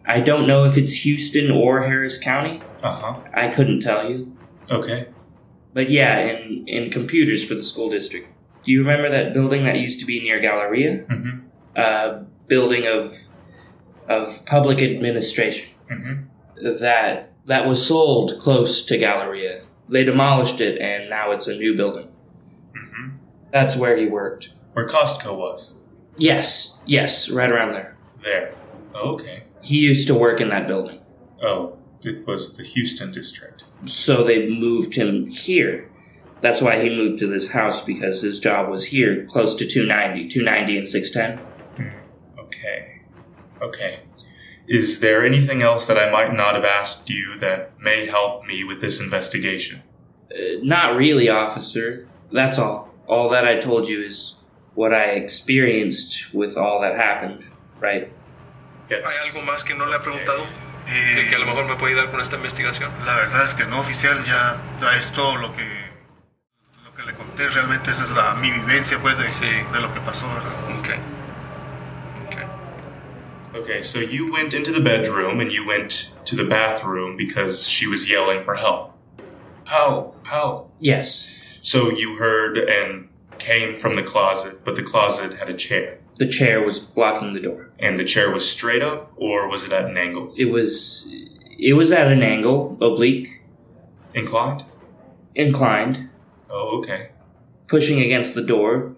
I 0.05 0.19
don't 0.19 0.45
know 0.45 0.65
if 0.65 0.77
it's 0.77 0.91
Houston 1.05 1.49
or 1.49 1.83
Harris 1.83 2.17
County. 2.17 2.62
Uh 2.81 2.91
huh. 2.91 3.19
I 3.33 3.47
couldn't 3.47 3.79
tell 3.79 4.09
you. 4.09 4.36
Okay. 4.69 5.07
But 5.73 5.89
yeah, 5.89 6.19
in 6.19 6.67
in 6.67 6.91
computers 6.91 7.45
for 7.45 7.55
the 7.55 7.63
school 7.63 7.89
district. 7.89 8.27
Do 8.65 8.71
you 8.73 8.79
remember 8.79 9.09
that 9.09 9.33
building 9.33 9.63
that 9.63 9.77
used 9.79 9.99
to 10.01 10.05
be 10.05 10.19
near 10.19 10.41
Galleria? 10.41 11.05
Mm-hmm. 11.05 11.39
Uh, 11.77 12.23
building 12.47 12.88
of 12.88 13.17
of 14.09 14.45
public 14.45 14.81
administration. 14.81 15.69
Mm-hmm. 15.89 16.79
That 16.81 17.31
that 17.45 17.67
was 17.67 17.86
sold 17.86 18.38
close 18.39 18.81
to 18.86 18.97
Galleria. 18.97 19.63
They 19.88 20.03
demolished 20.03 20.59
it, 20.59 20.81
and 20.81 21.09
now 21.09 21.31
it's 21.31 21.47
a 21.47 21.55
new 21.55 21.75
building. 21.77 22.09
That's 23.54 23.76
where 23.78 23.96
he 23.96 24.08
worked. 24.08 24.50
Where 24.74 24.88
Costco 24.88 25.38
was. 25.38 25.78
Yes, 26.18 26.80
yes, 26.88 27.30
right 27.30 27.52
around 27.52 27.72
there. 27.72 27.96
There. 28.24 28.56
Okay. 28.96 29.44
He 29.62 29.78
used 29.78 30.08
to 30.08 30.16
work 30.16 30.42
in 30.42 30.50
that 30.50 30.68
building. 30.68 31.00
Oh, 31.42 31.78
it 32.04 32.26
was 32.28 32.58
the 32.58 32.63
Houston 32.63 33.12
district. 33.12 33.63
so 33.86 34.24
they 34.24 34.50
moved 34.50 34.96
him 34.96 35.28
here. 35.28 35.89
That's 36.42 36.62
why 36.62 36.82
he 36.82 36.89
moved 36.89 37.20
to 37.20 37.28
this 37.28 37.52
house 37.52 37.82
because 37.82 38.22
his 38.22 38.39
job 38.39 38.70
was 38.70 38.86
here, 38.86 39.26
close 39.30 39.56
to 39.56 39.66
290, 39.68 40.28
290 40.30 40.78
and 40.80 40.89
610. 40.89 41.94
Okay. 42.39 43.02
Okay. 43.62 44.00
Is 44.68 45.00
there 45.00 45.26
anything 45.26 45.62
else 45.62 45.86
that 45.86 45.98
I 45.98 46.12
might 46.12 46.34
not 46.34 46.56
have 46.56 46.66
asked 46.66 47.10
you 47.10 47.38
that 47.39 47.80
may 47.80 48.08
help 48.08 48.46
me 48.46 48.63
with 48.63 48.82
this 48.82 49.00
investigation? 49.00 49.84
Uh, 50.32 50.60
not 50.63 50.96
really, 50.96 51.30
officer. 51.30 52.08
That's 52.32 52.58
all. 52.58 52.92
All 53.08 53.30
that 53.32 53.46
I 53.46 53.60
told 53.60 53.88
you 53.88 54.02
is 54.02 54.36
what 54.76 54.94
I 54.94 55.12
experienced 55.16 56.34
with 56.34 56.58
all 56.58 56.82
that 56.82 56.96
happened, 56.96 57.44
right? 57.82 58.08
Yes. 58.89 59.04
¿Hay 59.06 59.30
algo 59.30 59.46
más 59.46 59.63
que 59.63 59.76
no 59.76 59.86
le 59.86 59.96
ha 59.96 60.02
preguntado? 60.02 60.44
Eh, 60.88 61.16
De 61.24 61.28
que 61.30 61.36
a 61.36 61.39
lo 61.39 61.46
mejor 61.46 61.66
me 61.66 61.76
puede 61.76 61.94
ayudar 61.94 62.12
con 62.12 62.20
esta 62.22 62.36
investigación. 62.36 62.92
La 63.06 63.16
verdad 63.16 63.46
es 63.46 63.54
que 63.54 63.66
no 63.66 63.80
oficial, 63.80 64.24
ya, 64.26 64.62
ya 64.82 64.96
es 64.98 65.12
todo 65.13 65.38
lo 65.38 65.54
que, 65.54 65.63
lo 66.84 66.94
que 66.96 67.04
le 67.04 67.13
conté. 67.13 67.48
Realmente 67.50 67.92
esa 67.92 68.04
es 68.04 68.10
la, 68.12 68.34
mi 68.36 68.52
vivencia 68.52 68.98
pues 69.00 69.18
de, 69.18 69.30
Sí. 69.32 69.46
de 69.46 69.80
lo 69.80 69.94
que 69.94 70.00
pasó, 70.02 70.28
¿verdad? 70.28 70.80
Okay. 70.80 71.00
Okay. 72.28 72.46
Okay, 73.62 73.82
so 73.84 74.00
you 74.00 74.32
went 74.32 74.54
into 74.54 74.72
the 74.72 74.82
bedroom 74.82 75.39
and 75.39 75.52
you 75.52 75.66
went 75.66 76.12
to 76.26 76.36
the 76.36 76.44
bathroom 76.44 77.16
because 77.16 77.68
she 77.68 77.88
was 77.88 78.10
yelling 78.10 78.44
for 78.44 78.56
help. 78.56 78.92
Help, 79.66 80.26
help. 80.28 80.72
Yes. 80.80 81.30
So 81.63 81.89
you 81.89 82.17
heard 82.17 82.58
and 82.58 83.08
came 83.39 83.76
from 83.76 83.95
the 83.95 84.04
closet, 84.04 84.63
but 84.65 84.76
the 84.76 84.84
closet 84.84 85.36
had 85.36 85.49
a 85.49 85.54
chair. 85.54 85.97
The 86.17 86.28
chair 86.28 86.62
was 86.62 86.80
blocking 86.80 87.34
the 87.34 87.39
door. 87.39 87.69
And 87.80 87.97
the 87.97 88.04
chair 88.04 88.30
was 88.32 88.49
straight 88.49 88.84
up, 88.84 89.12
or 89.15 89.47
was 89.49 89.63
it 89.63 89.71
at 89.71 89.86
an 89.86 89.97
angle? 89.97 90.34
It 90.38 90.45
was 90.52 91.08
it 91.58 91.73
was 91.73 91.91
at 91.91 92.12
an 92.12 92.21
angle, 92.21 92.78
oblique, 92.82 93.41
Inclined? 94.13 94.65
inclined, 95.36 96.10
Oh, 96.49 96.78
okay. 96.80 97.10
pushing 97.67 97.99
against 98.02 98.36
the 98.36 98.43
door. 98.43 98.95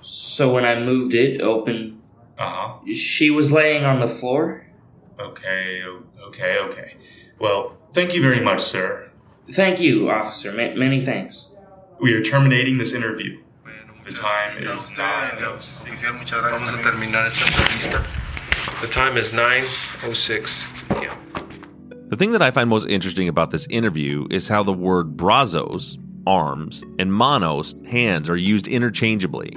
So 0.00 0.52
when 0.54 0.64
I 0.64 0.80
moved 0.80 1.14
it 1.14 1.40
open, 1.42 2.00
Uh 2.38 2.48
huh. 2.48 2.92
she 2.94 3.30
was 3.30 3.52
laying 3.52 3.84
on 3.84 4.00
the 4.00 4.08
floor. 4.08 4.66
Okay, 5.20 5.82
o- 5.84 6.04
okay, 6.28 6.56
okay. 6.58 6.94
Well, 7.38 7.76
thank 7.92 8.14
you 8.14 8.22
very 8.22 8.40
much, 8.42 8.60
sir. 8.62 9.10
Thank 9.52 9.80
you, 9.80 10.10
officer. 10.10 10.50
Ma- 10.52 10.74
many 10.74 11.00
thanks. 11.00 11.50
We 11.98 12.12
are 12.12 12.22
terminating 12.22 12.76
this 12.76 12.92
interview. 12.92 13.40
The 14.04 14.12
time 14.12 14.58
is 14.58 14.90
nine. 14.98 15.30
Oficial, 15.30 16.18
muchas. 16.18 16.42
Vamos 16.42 16.72
a 16.74 16.82
terminar 16.82 17.26
esta 17.26 17.44
entrevista. 17.44 18.80
The 18.82 18.88
time 18.88 19.16
is 19.16 19.32
9:06 19.32 20.64
p.m. 20.90 22.08
The 22.08 22.16
thing 22.16 22.32
that 22.32 22.42
I 22.42 22.50
find 22.50 22.68
most 22.68 22.86
interesting 22.86 23.28
about 23.28 23.50
this 23.50 23.66
interview 23.70 24.26
is 24.30 24.46
how 24.46 24.62
the 24.62 24.72
word 24.72 25.16
brazos, 25.16 25.98
arms, 26.26 26.84
and 26.98 27.12
manos, 27.12 27.74
hands, 27.86 28.28
are 28.28 28.36
used 28.36 28.68
interchangeably. 28.68 29.56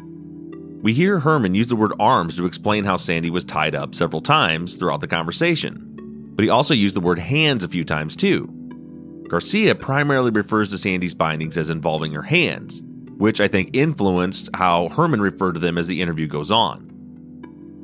We 0.81 0.93
hear 0.93 1.19
Herman 1.19 1.55
use 1.55 1.67
the 1.67 1.75
word 1.75 1.93
arms 1.99 2.37
to 2.37 2.45
explain 2.45 2.85
how 2.85 2.95
Sandy 2.95 3.29
was 3.29 3.43
tied 3.43 3.75
up 3.75 3.93
several 3.93 4.21
times 4.21 4.75
throughout 4.75 5.01
the 5.01 5.07
conversation, 5.07 6.31
but 6.35 6.43
he 6.43 6.49
also 6.49 6.73
used 6.73 6.95
the 6.95 7.01
word 7.01 7.19
hands 7.19 7.65
a 7.65 7.67
few 7.67 7.83
times 7.83 8.15
too. 8.15 8.49
Garcia 9.29 9.75
primarily 9.75 10.31
refers 10.31 10.69
to 10.69 10.77
Sandy's 10.77 11.13
bindings 11.13 11.55
as 11.55 11.69
involving 11.69 12.11
her 12.13 12.23
hands, 12.23 12.81
which 13.17 13.39
I 13.39 13.47
think 13.47 13.69
influenced 13.73 14.49
how 14.55 14.89
Herman 14.89 15.21
referred 15.21 15.53
to 15.53 15.59
them 15.59 15.77
as 15.77 15.85
the 15.85 16.01
interview 16.01 16.25
goes 16.25 16.49
on. 16.49 16.89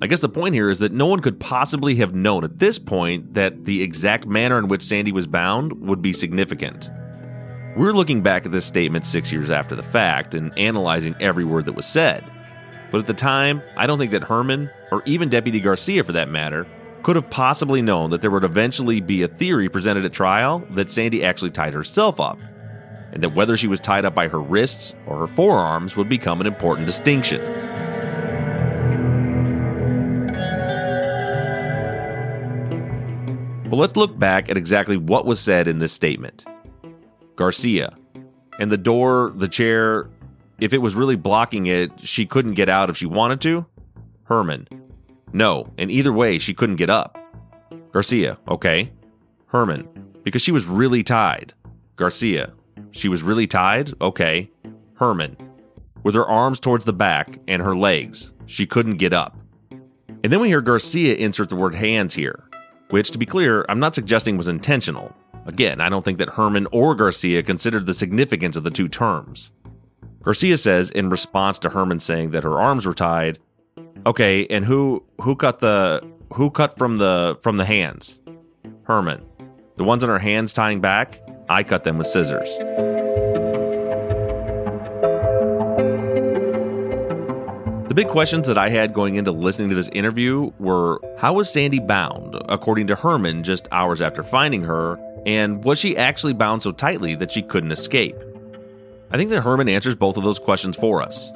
I 0.02 0.08
guess 0.08 0.22
the 0.22 0.28
point 0.28 0.56
here 0.56 0.70
is 0.70 0.80
that 0.80 0.92
no 0.92 1.06
one 1.06 1.20
could 1.20 1.40
possibly 1.40 1.94
have 1.96 2.16
known 2.16 2.44
at 2.44 2.58
this 2.58 2.80
point 2.80 3.36
that 3.36 3.66
the 3.66 3.84
exact 3.84 4.26
manner 4.26 4.58
in 4.58 4.68
which 4.68 4.82
Sandy 4.82 5.12
was 5.12 5.28
bound 5.28 5.88
would 5.88 6.02
be 6.02 6.14
significant. 6.14 6.90
We're 7.78 7.94
looking 7.94 8.24
back 8.24 8.48
at 8.48 8.52
this 8.52 8.66
statement 8.66 9.06
six 9.06 9.32
years 9.32 9.52
after 9.52 9.76
the 9.76 9.84
fact 9.84 10.34
and 10.34 10.58
analyzing 10.58 11.16
every 11.20 11.46
word 11.46 11.66
that 11.66 11.74
was 11.74 11.86
said. 11.86 12.24
But 12.92 13.00
at 13.00 13.08
the 13.08 13.14
time, 13.14 13.62
I 13.78 13.86
don't 13.86 14.00
think 14.00 14.12
that 14.12 14.24
Herman, 14.24 14.70
or 14.92 15.04
even 15.06 15.30
Deputy 15.30 15.60
Garcia 15.60 16.04
for 16.04 16.14
that 16.14 16.30
matter, 16.30 16.66
could 17.06 17.16
have 17.16 17.30
possibly 17.30 17.84
known 17.84 18.10
that 18.10 18.24
there 18.24 18.32
would 18.32 18.44
eventually 18.44 19.00
be 19.00 19.22
a 19.22 19.28
theory 19.28 19.70
presented 19.70 20.04
at 20.04 20.12
trial 20.12 20.66
that 20.72 20.90
Sandy 20.90 21.24
actually 21.24 21.52
tied 21.52 21.72
herself 21.72 22.20
up, 22.20 22.40
and 23.12 23.22
that 23.22 23.36
whether 23.36 23.56
she 23.56 23.68
was 23.68 23.80
tied 23.80 24.06
up 24.06 24.16
by 24.16 24.28
her 24.28 24.42
wrists 24.42 24.96
or 25.06 25.20
her 25.20 25.28
forearms 25.28 25.96
would 25.96 26.10
become 26.10 26.42
an 26.42 26.48
important 26.48 26.88
distinction. 26.88 27.40
But 33.70 33.76
let's 33.76 33.96
look 33.96 34.18
back 34.18 34.50
at 34.50 34.58
exactly 34.58 34.98
what 34.98 35.28
was 35.28 35.40
said 35.40 35.68
in 35.68 35.78
this 35.78 35.94
statement. 35.94 36.44
Garcia. 37.36 37.96
And 38.58 38.72
the 38.72 38.80
door, 38.80 39.32
the 39.36 39.48
chair, 39.48 40.10
if 40.60 40.74
it 40.74 40.80
was 40.80 40.96
really 40.96 41.18
blocking 41.18 41.68
it, 41.68 41.92
she 42.00 42.26
couldn't 42.26 42.54
get 42.54 42.68
out 42.68 42.90
if 42.90 42.98
she 42.98 43.06
wanted 43.06 43.42
to? 43.42 43.68
Herman. 44.24 44.68
No, 45.36 45.72
and 45.78 45.92
either 45.92 46.14
way, 46.14 46.40
she 46.40 46.54
couldn't 46.54 46.78
get 46.78 46.90
up. 46.90 47.18
Garcia. 47.92 48.38
Okay. 48.48 48.90
Herman. 49.48 49.88
Because 50.24 50.42
she 50.42 50.52
was 50.52 50.66
really 50.66 51.04
tied. 51.04 51.54
Garcia. 51.98 52.54
She 52.92 53.10
was 53.10 53.22
really 53.22 53.46
tied? 53.46 53.94
Okay. 54.02 54.50
Herman. 54.96 55.38
With 56.04 56.16
her 56.16 56.26
arms 56.26 56.60
towards 56.60 56.86
the 56.86 56.94
back 56.94 57.38
and 57.48 57.62
her 57.62 57.76
legs, 57.76 58.32
she 58.48 58.66
couldn't 58.66 58.98
get 58.98 59.14
up. 59.14 59.38
And 60.24 60.32
then 60.32 60.40
we 60.40 60.48
hear 60.48 60.62
Garcia 60.62 61.16
insert 61.16 61.50
the 61.50 61.56
word 61.56 61.76
hands 61.76 62.14
here 62.14 62.46
which, 62.90 63.12
to 63.12 63.18
be 63.18 63.26
clear, 63.26 63.66
I'm 63.68 63.80
not 63.80 63.96
suggesting 63.96 64.38
was 64.38 64.48
intentional. 64.48 65.16
Again, 65.46 65.82
I 65.82 65.90
don't 65.90 66.06
think 66.06 66.18
that 66.20 66.30
Herman 66.30 66.68
or 66.72 66.96
Garcia 66.96 67.44
considered 67.44 67.86
the 67.86 67.94
significance 67.94 68.56
of 68.56 68.64
the 68.64 68.72
two 68.72 68.88
terms. 68.88 69.52
Garcia 70.24 70.58
says, 70.58 70.92
in 70.92 71.10
response 71.10 71.60
to 71.60 71.70
Herman 71.70 72.00
saying 72.00 72.32
that 72.32 72.44
her 72.44 72.60
arms 72.60 72.86
were 72.86 72.94
tied, 72.94 73.40
"Okay, 74.06 74.46
and 74.48 74.64
who 74.66 75.04
who 75.22 75.36
cut 75.36 75.60
the 75.60 76.02
who 76.34 76.50
cut 76.50 76.78
from 76.78 76.98
the 76.98 77.38
from 77.42 77.58
the 77.58 77.66
hands?" 77.66 78.20
Herman. 78.84 79.22
The 79.78 79.84
ones 79.84 80.04
on 80.04 80.10
her 80.10 80.20
hands 80.20 80.54
tying 80.54 80.80
back, 80.80 81.22
I 81.50 81.64
cut 81.64 81.84
them 81.84 81.98
with 81.98 82.08
scissors. 82.08 82.50
The 87.88 88.04
big 88.04 88.08
questions 88.10 88.48
that 88.48 88.58
I 88.58 88.70
had 88.70 88.94
going 88.94 89.16
into 89.16 89.32
listening 89.32 89.70
to 89.70 89.76
this 89.76 89.90
interview 89.90 90.52
were 90.60 91.00
how 91.18 91.34
was 91.34 91.50
Sandy 91.50 91.80
bound, 91.80 92.36
according 92.50 92.88
to 92.88 92.96
Herman, 92.96 93.44
just 93.44 93.68
hours 93.72 94.02
after 94.02 94.22
finding 94.22 94.64
her, 94.64 95.00
and 95.26 95.64
was 95.64 95.80
she 95.80 95.96
actually 95.96 96.34
bound 96.34 96.62
so 96.62 96.72
tightly 96.72 97.16
that 97.16 97.32
she 97.32 97.42
couldn't 97.42 97.72
escape? 97.72 98.16
I 99.12 99.18
think 99.18 99.30
that 99.30 99.42
Herman 99.42 99.70
answers 99.70 99.96
both 99.96 100.18
of 100.18 100.24
those 100.24 100.40
questions 100.40 100.76
for 100.76 101.02
us. 101.02 101.32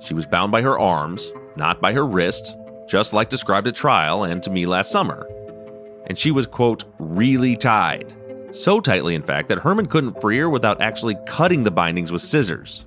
She 0.00 0.14
was 0.14 0.24
bound 0.24 0.50
by 0.50 0.62
her 0.62 0.78
arms, 0.78 1.30
not 1.58 1.82
by 1.82 1.92
her 1.92 2.06
wrist, 2.06 2.56
just 2.88 3.12
like 3.12 3.28
described 3.28 3.66
at 3.66 3.74
trial 3.74 4.24
and 4.24 4.42
to 4.42 4.50
me 4.50 4.64
last 4.64 4.90
summer. 4.90 5.28
And 6.06 6.16
she 6.16 6.30
was, 6.30 6.46
quote, 6.46 6.84
really 6.98 7.56
tied. 7.56 8.14
So 8.52 8.80
tightly, 8.80 9.14
in 9.14 9.22
fact, 9.22 9.48
that 9.48 9.58
Herman 9.58 9.86
couldn't 9.86 10.20
free 10.22 10.38
her 10.38 10.48
without 10.48 10.80
actually 10.80 11.16
cutting 11.26 11.64
the 11.64 11.70
bindings 11.70 12.10
with 12.10 12.22
scissors. 12.22 12.86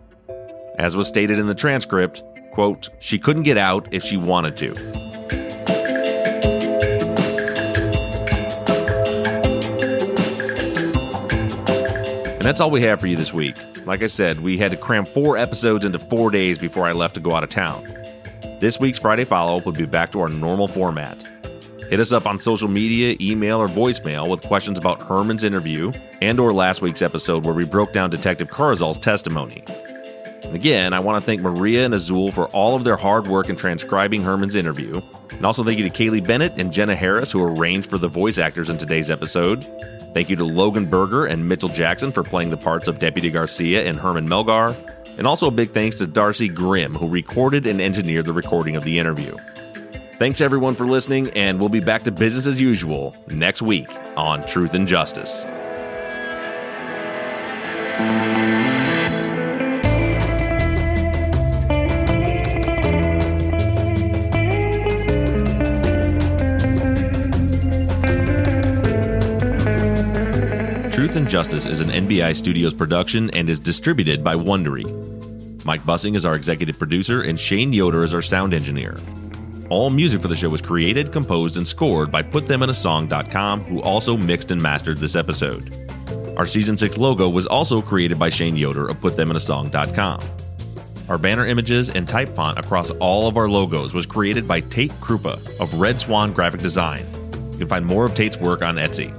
As 0.80 0.96
was 0.96 1.08
stated 1.08 1.38
in 1.38 1.46
the 1.46 1.54
transcript, 1.54 2.24
Quote, 2.52 2.90
she 3.00 3.18
couldn't 3.18 3.44
get 3.44 3.58
out 3.58 3.88
if 3.92 4.04
she 4.04 4.18
wanted 4.18 4.58
to. 4.58 4.76
And 12.34 12.42
that's 12.42 12.60
all 12.60 12.72
we 12.72 12.82
have 12.82 13.00
for 13.00 13.08
you 13.08 13.16
this 13.16 13.34
week. 13.34 13.56
Like 13.86 14.04
I 14.04 14.08
said, 14.08 14.42
we 14.42 14.58
had 14.58 14.72
to 14.72 14.78
cram 14.78 15.06
four 15.06 15.38
episodes 15.38 15.86
into 15.86 15.98
four 15.98 16.30
days 16.30 16.58
before 16.58 16.86
I 16.86 16.92
left 16.92 17.14
to 17.16 17.22
go 17.22 17.34
out 17.34 17.44
of 17.44 17.50
town. 17.50 18.01
This 18.62 18.80
week's 18.80 19.00
Friday 19.00 19.26
follow 19.26 19.58
up 19.58 19.66
will 19.66 19.74
be 19.74 19.88
back 19.88 20.12
to 20.12 20.22
our 20.22 20.30
normal 20.30 20.68
format. 20.68 21.18
Hit 21.90 22.00
us 22.00 22.12
up 22.12 22.28
on 22.28 22.38
social 22.38 22.68
media, 22.68 23.18
email, 23.20 23.58
or 23.58 23.68
voicemail 23.68 24.30
with 24.30 24.44
questions 24.44 24.78
about 24.78 25.02
Herman's 25.02 25.44
interview 25.44 25.92
and 26.22 26.40
or 26.40 26.54
last 26.54 26.80
week's 26.80 27.02
episode 27.02 27.44
where 27.44 27.56
we 27.56 27.66
broke 27.66 27.92
down 27.92 28.12
Detective 28.12 28.50
Carzal's 28.50 29.00
testimony. 29.00 29.64
And 30.44 30.54
again, 30.54 30.94
I 30.94 31.00
want 31.00 31.20
to 31.20 31.26
thank 31.26 31.42
Maria 31.42 31.86
and 31.86 31.96
Azul 31.96 32.32
for 32.32 32.50
all 32.50 32.76
of 32.76 32.84
their 32.84 32.98
hard 32.98 33.26
work 33.26 33.50
in 33.50 33.56
transcribing 33.56 34.22
Herman's 34.22 34.54
interview. 34.54 35.02
And 35.32 35.44
also 35.44 35.64
thank 35.64 35.80
you 35.80 35.90
to 35.90 35.98
Kaylee 35.98 36.26
Bennett 36.28 36.54
and 36.58 36.72
Jenna 36.72 36.96
Harris, 36.96 37.32
who 37.32 37.44
arranged 37.44 37.90
for 37.90 37.98
the 37.98 38.08
voice 38.08 38.38
actors 38.38 38.70
in 38.70 38.78
today's 38.78 39.10
episode. 39.10 39.66
Thank 40.14 40.30
you 40.30 40.36
to 40.36 40.44
Logan 40.44 40.86
Berger 40.86 41.26
and 41.26 41.48
Mitchell 41.48 41.70
Jackson 41.70 42.12
for 42.12 42.22
playing 42.22 42.52
the 42.52 42.58
parts 42.58 42.88
of 42.88 43.00
Deputy 43.00 43.32
Garcia 43.32 43.90
and 43.90 43.98
Herman 43.98 44.30
Melgar. 44.30 44.76
And 45.22 45.28
also 45.28 45.46
a 45.46 45.52
big 45.52 45.70
thanks 45.70 45.98
to 45.98 46.08
Darcy 46.08 46.48
Grimm, 46.48 46.96
who 46.96 47.08
recorded 47.08 47.68
and 47.68 47.80
engineered 47.80 48.26
the 48.26 48.34
recording 48.34 48.76
of 48.76 48.84
the 48.84 48.98
interview. 48.98 49.38
Thanks 50.18 50.42
everyone 50.42 50.74
for 50.74 50.88
listening, 50.88 51.30
and 51.36 51.60
we'll 51.60 51.70
be 51.70 51.80
back 51.80 52.02
to 52.06 52.12
business 52.12 52.48
as 52.48 52.60
usual 52.60 53.16
next 53.28 53.62
week 53.62 53.88
on 54.18 54.44
Truth 54.48 54.74
and 54.74 54.88
Justice. 54.88 55.44
Truth 70.96 71.16
and 71.16 71.30
Justice 71.30 71.68
is 71.68 71.80
an 71.80 71.90
NBI 71.90 72.36
Studios 72.36 72.74
production 72.74 73.30
and 73.36 73.52
is 73.52 73.60
distributed 73.60 74.24
by 74.24 74.34
Wondery. 74.34 75.11
Mike 75.66 75.82
Bussing 75.84 76.16
is 76.16 76.26
our 76.26 76.36
executive 76.36 76.78
producer, 76.80 77.22
and 77.22 77.40
Shane 77.40 77.74
Yoder 77.74 78.04
is 78.04 78.14
our 78.14 78.22
sound 78.22 78.54
engineer. 78.54 78.98
All 79.70 79.90
music 79.90 80.22
for 80.22 80.28
the 80.28 80.36
show 80.36 80.50
was 80.50 80.62
created, 80.62 81.12
composed, 81.12 81.56
and 81.56 81.68
scored 81.68 82.12
by 82.12 82.24
PutThemInASong.com, 82.24 83.62
who 83.62 83.82
also 83.82 84.18
mixed 84.18 84.52
and 84.52 84.62
mastered 84.62 84.98
this 84.98 85.16
episode. 85.16 85.74
Our 86.38 86.48
Season 86.48 86.78
6 86.78 86.98
logo 86.98 87.30
was 87.30 87.46
also 87.46 87.82
created 87.82 88.18
by 88.18 88.30
Shane 88.30 88.56
Yoder 88.56 88.90
of 88.90 88.98
PutThemInASong.com. 88.98 90.22
Our 91.10 91.18
banner 91.18 91.46
images 91.46 91.90
and 91.90 92.08
type 92.08 92.30
font 92.30 92.58
across 92.58 92.90
all 92.92 93.28
of 93.28 93.38
our 93.38 93.48
logos 93.48 93.94
was 93.94 94.06
created 94.06 94.48
by 94.48 94.62
Tate 94.62 94.92
Krupa 94.94 95.60
of 95.60 95.74
Red 95.80 96.00
Swan 96.00 96.34
Graphic 96.34 96.62
Design. 96.62 97.06
You 97.52 97.60
can 97.60 97.68
find 97.68 97.86
more 97.86 98.06
of 98.06 98.16
Tate's 98.16 98.38
work 98.38 98.62
on 98.64 98.76
Etsy. 98.76 99.12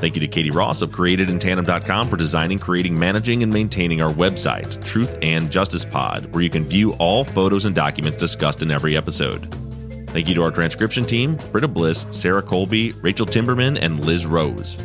Thank 0.00 0.14
you 0.14 0.20
to 0.20 0.28
Katie 0.28 0.50
Ross 0.50 0.80
of 0.80 0.90
CreatedInTandem.com 0.92 2.08
for 2.08 2.16
designing, 2.16 2.58
creating, 2.58 2.98
managing, 2.98 3.42
and 3.42 3.52
maintaining 3.52 4.00
our 4.00 4.10
website, 4.10 4.82
Truth 4.82 5.18
and 5.20 5.50
Justice 5.50 5.84
Pod, 5.84 6.24
where 6.32 6.42
you 6.42 6.48
can 6.48 6.64
view 6.64 6.92
all 6.94 7.22
photos 7.22 7.66
and 7.66 7.74
documents 7.74 8.16
discussed 8.16 8.62
in 8.62 8.70
every 8.70 8.96
episode. 8.96 9.44
Thank 10.08 10.26
you 10.26 10.34
to 10.36 10.42
our 10.42 10.50
transcription 10.50 11.04
team, 11.04 11.36
Britta 11.52 11.68
Bliss, 11.68 12.06
Sarah 12.12 12.40
Colby, 12.40 12.92
Rachel 13.02 13.26
Timberman, 13.26 13.78
and 13.78 14.02
Liz 14.02 14.24
Rose. 14.24 14.82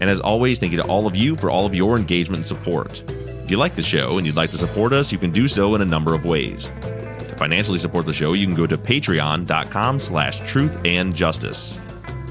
And 0.00 0.08
as 0.08 0.20
always, 0.20 0.58
thank 0.58 0.72
you 0.72 0.78
to 0.80 0.88
all 0.88 1.06
of 1.06 1.14
you 1.14 1.36
for 1.36 1.50
all 1.50 1.66
of 1.66 1.74
your 1.74 1.98
engagement 1.98 2.38
and 2.38 2.46
support. 2.46 3.02
If 3.10 3.50
you 3.50 3.58
like 3.58 3.74
the 3.74 3.82
show 3.82 4.16
and 4.16 4.26
you'd 4.26 4.36
like 4.36 4.52
to 4.52 4.58
support 4.58 4.94
us, 4.94 5.12
you 5.12 5.18
can 5.18 5.32
do 5.32 5.48
so 5.48 5.74
in 5.74 5.82
a 5.82 5.84
number 5.84 6.14
of 6.14 6.24
ways. 6.24 6.70
To 6.70 7.34
financially 7.36 7.78
support 7.78 8.06
the 8.06 8.14
show, 8.14 8.32
you 8.32 8.46
can 8.46 8.56
go 8.56 8.66
to 8.66 8.78
patreon.com 8.78 10.00
slash 10.00 10.40
truth 10.50 10.80
and 10.86 11.14
justice. 11.14 11.78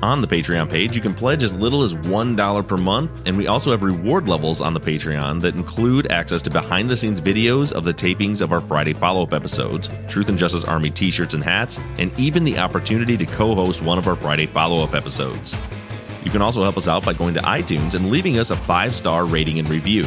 On 0.04 0.22
the 0.22 0.28
Patreon 0.28 0.70
page, 0.70 0.96
you 0.96 1.02
can 1.02 1.14
pledge 1.14 1.42
as 1.42 1.54
little 1.56 1.82
as 1.82 1.94
$1 1.94 2.68
per 2.68 2.78
month, 2.78 3.26
and 3.26 3.38
we 3.38 3.48
also 3.48 3.72
have 3.72 3.82
reward 3.82 4.28
levels 4.28 4.60
on 4.60 4.74
the 4.74 4.80
Patreon 4.80 5.42
that 5.42 5.56
include 5.56 6.12
access 6.12 6.42
to 6.44 6.50
behind 6.50 6.90
the 6.90 6.98
scenes 6.98 7.22
videos 7.22 7.72
of 7.72 7.86
the 7.86 7.94
tapings 7.94 8.42
of 8.42 8.52
our 8.52 8.60
Friday 8.60 8.94
follow 8.94 9.24
up 9.24 9.34
episodes, 9.34 9.90
Truth 10.08 10.30
and 10.30 10.38
Justice 10.38 10.66
Army 10.66 10.90
t 10.90 11.12
shirts 11.12 11.34
and 11.34 11.44
hats, 11.44 11.80
and 11.98 12.18
even 12.20 12.44
the 12.44 12.58
opportunity 12.58 13.16
to 13.18 13.26
co 13.26 13.56
host 13.56 13.84
one 13.84 13.98
of 13.98 14.08
our 14.08 14.16
Friday 14.16 14.46
follow 14.46 14.84
up 14.84 14.94
episodes. 14.94 15.58
You 16.24 16.32
can 16.32 16.42
also 16.42 16.62
help 16.62 16.78
us 16.78 16.88
out 16.88 17.06
by 17.06 17.14
going 17.14 17.34
to 17.36 17.42
iTunes 17.42 17.94
and 17.94 18.12
leaving 18.12 18.38
us 18.38 18.52
a 18.52 18.56
five 18.56 18.94
star 18.94 19.26
rating 19.26 19.60
and 19.60 19.70
review. 19.70 20.06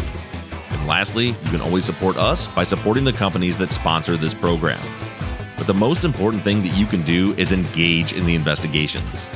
And 0.70 0.86
lastly, 0.86 1.28
you 1.28 1.50
can 1.50 1.62
always 1.62 1.86
support 1.86 2.16
us 2.18 2.46
by 2.48 2.64
supporting 2.64 3.04
the 3.04 3.12
companies 3.12 3.56
that 3.58 3.72
sponsor 3.72 4.16
this 4.16 4.34
program. 4.34 4.82
But 5.56 5.66
the 5.66 5.74
most 5.74 6.04
important 6.04 6.44
thing 6.44 6.62
that 6.62 6.76
you 6.76 6.86
can 6.86 7.02
do 7.02 7.34
is 7.34 7.52
engage 7.52 8.12
in 8.12 8.26
the 8.26 8.34
investigations. 8.34 9.28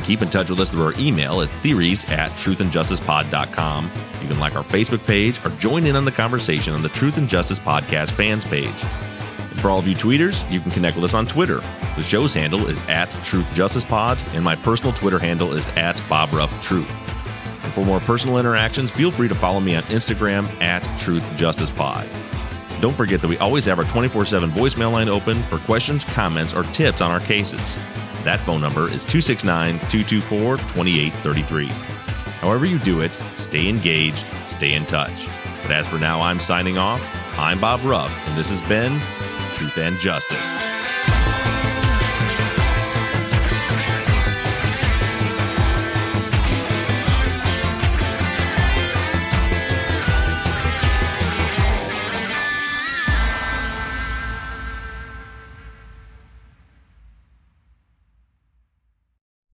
Can 0.00 0.06
keep 0.06 0.22
in 0.22 0.30
touch 0.30 0.48
with 0.48 0.58
us 0.60 0.70
through 0.70 0.84
our 0.84 0.94
email 0.98 1.42
at 1.42 1.50
theories 1.62 2.04
at 2.06 2.30
truthandjusticepod.com. 2.32 3.90
You 4.22 4.28
can 4.28 4.38
like 4.38 4.56
our 4.56 4.64
Facebook 4.64 5.06
page 5.06 5.44
or 5.44 5.50
join 5.58 5.84
in 5.84 5.94
on 5.94 6.06
the 6.06 6.12
conversation 6.12 6.72
on 6.72 6.82
the 6.82 6.88
Truth 6.88 7.18
and 7.18 7.28
Justice 7.28 7.58
Podcast 7.58 8.12
fans 8.12 8.42
page. 8.42 8.66
And 8.66 9.60
for 9.60 9.68
all 9.68 9.78
of 9.78 9.86
you 9.86 9.94
tweeters, 9.94 10.50
you 10.50 10.58
can 10.60 10.70
connect 10.70 10.96
with 10.96 11.04
us 11.04 11.12
on 11.12 11.26
Twitter. 11.26 11.60
The 11.96 12.02
show's 12.02 12.32
handle 12.32 12.66
is 12.66 12.80
at 12.82 13.10
Truth 13.24 13.52
Justice 13.52 13.84
Pod, 13.84 14.18
and 14.32 14.42
my 14.42 14.56
personal 14.56 14.94
Twitter 14.94 15.18
handle 15.18 15.52
is 15.52 15.68
at 15.70 16.02
Bob 16.08 16.32
Ruff 16.32 16.50
Truth. 16.62 16.88
And 17.62 17.72
for 17.74 17.84
more 17.84 18.00
personal 18.00 18.38
interactions, 18.38 18.90
feel 18.90 19.12
free 19.12 19.28
to 19.28 19.34
follow 19.34 19.60
me 19.60 19.76
on 19.76 19.82
Instagram 19.84 20.48
at 20.62 20.80
Truth 20.98 21.36
Justice 21.36 21.70
Pod. 21.70 22.08
Don't 22.80 22.96
forget 22.96 23.20
that 23.20 23.28
we 23.28 23.36
always 23.36 23.66
have 23.66 23.78
our 23.78 23.84
24 23.84 24.24
7 24.24 24.50
voicemail 24.50 24.92
line 24.92 25.10
open 25.10 25.42
for 25.42 25.58
questions, 25.58 26.04
comments, 26.04 26.54
or 26.54 26.62
tips 26.62 27.02
on 27.02 27.10
our 27.10 27.20
cases. 27.20 27.78
That 28.24 28.40
phone 28.40 28.60
number 28.60 28.84
is 28.84 29.04
269 29.04 29.78
224 29.90 30.56
2833. 30.56 31.68
However, 32.40 32.66
you 32.66 32.78
do 32.78 33.00
it, 33.00 33.12
stay 33.36 33.68
engaged, 33.68 34.24
stay 34.46 34.74
in 34.74 34.86
touch. 34.86 35.28
But 35.62 35.72
as 35.72 35.86
for 35.88 35.98
now, 35.98 36.20
I'm 36.20 36.40
signing 36.40 36.78
off. 36.78 37.02
I'm 37.38 37.60
Bob 37.60 37.84
Ruff, 37.84 38.10
and 38.26 38.38
this 38.38 38.48
has 38.50 38.62
been 38.62 39.00
Truth 39.54 39.78
and 39.78 39.98
Justice. 39.98 40.69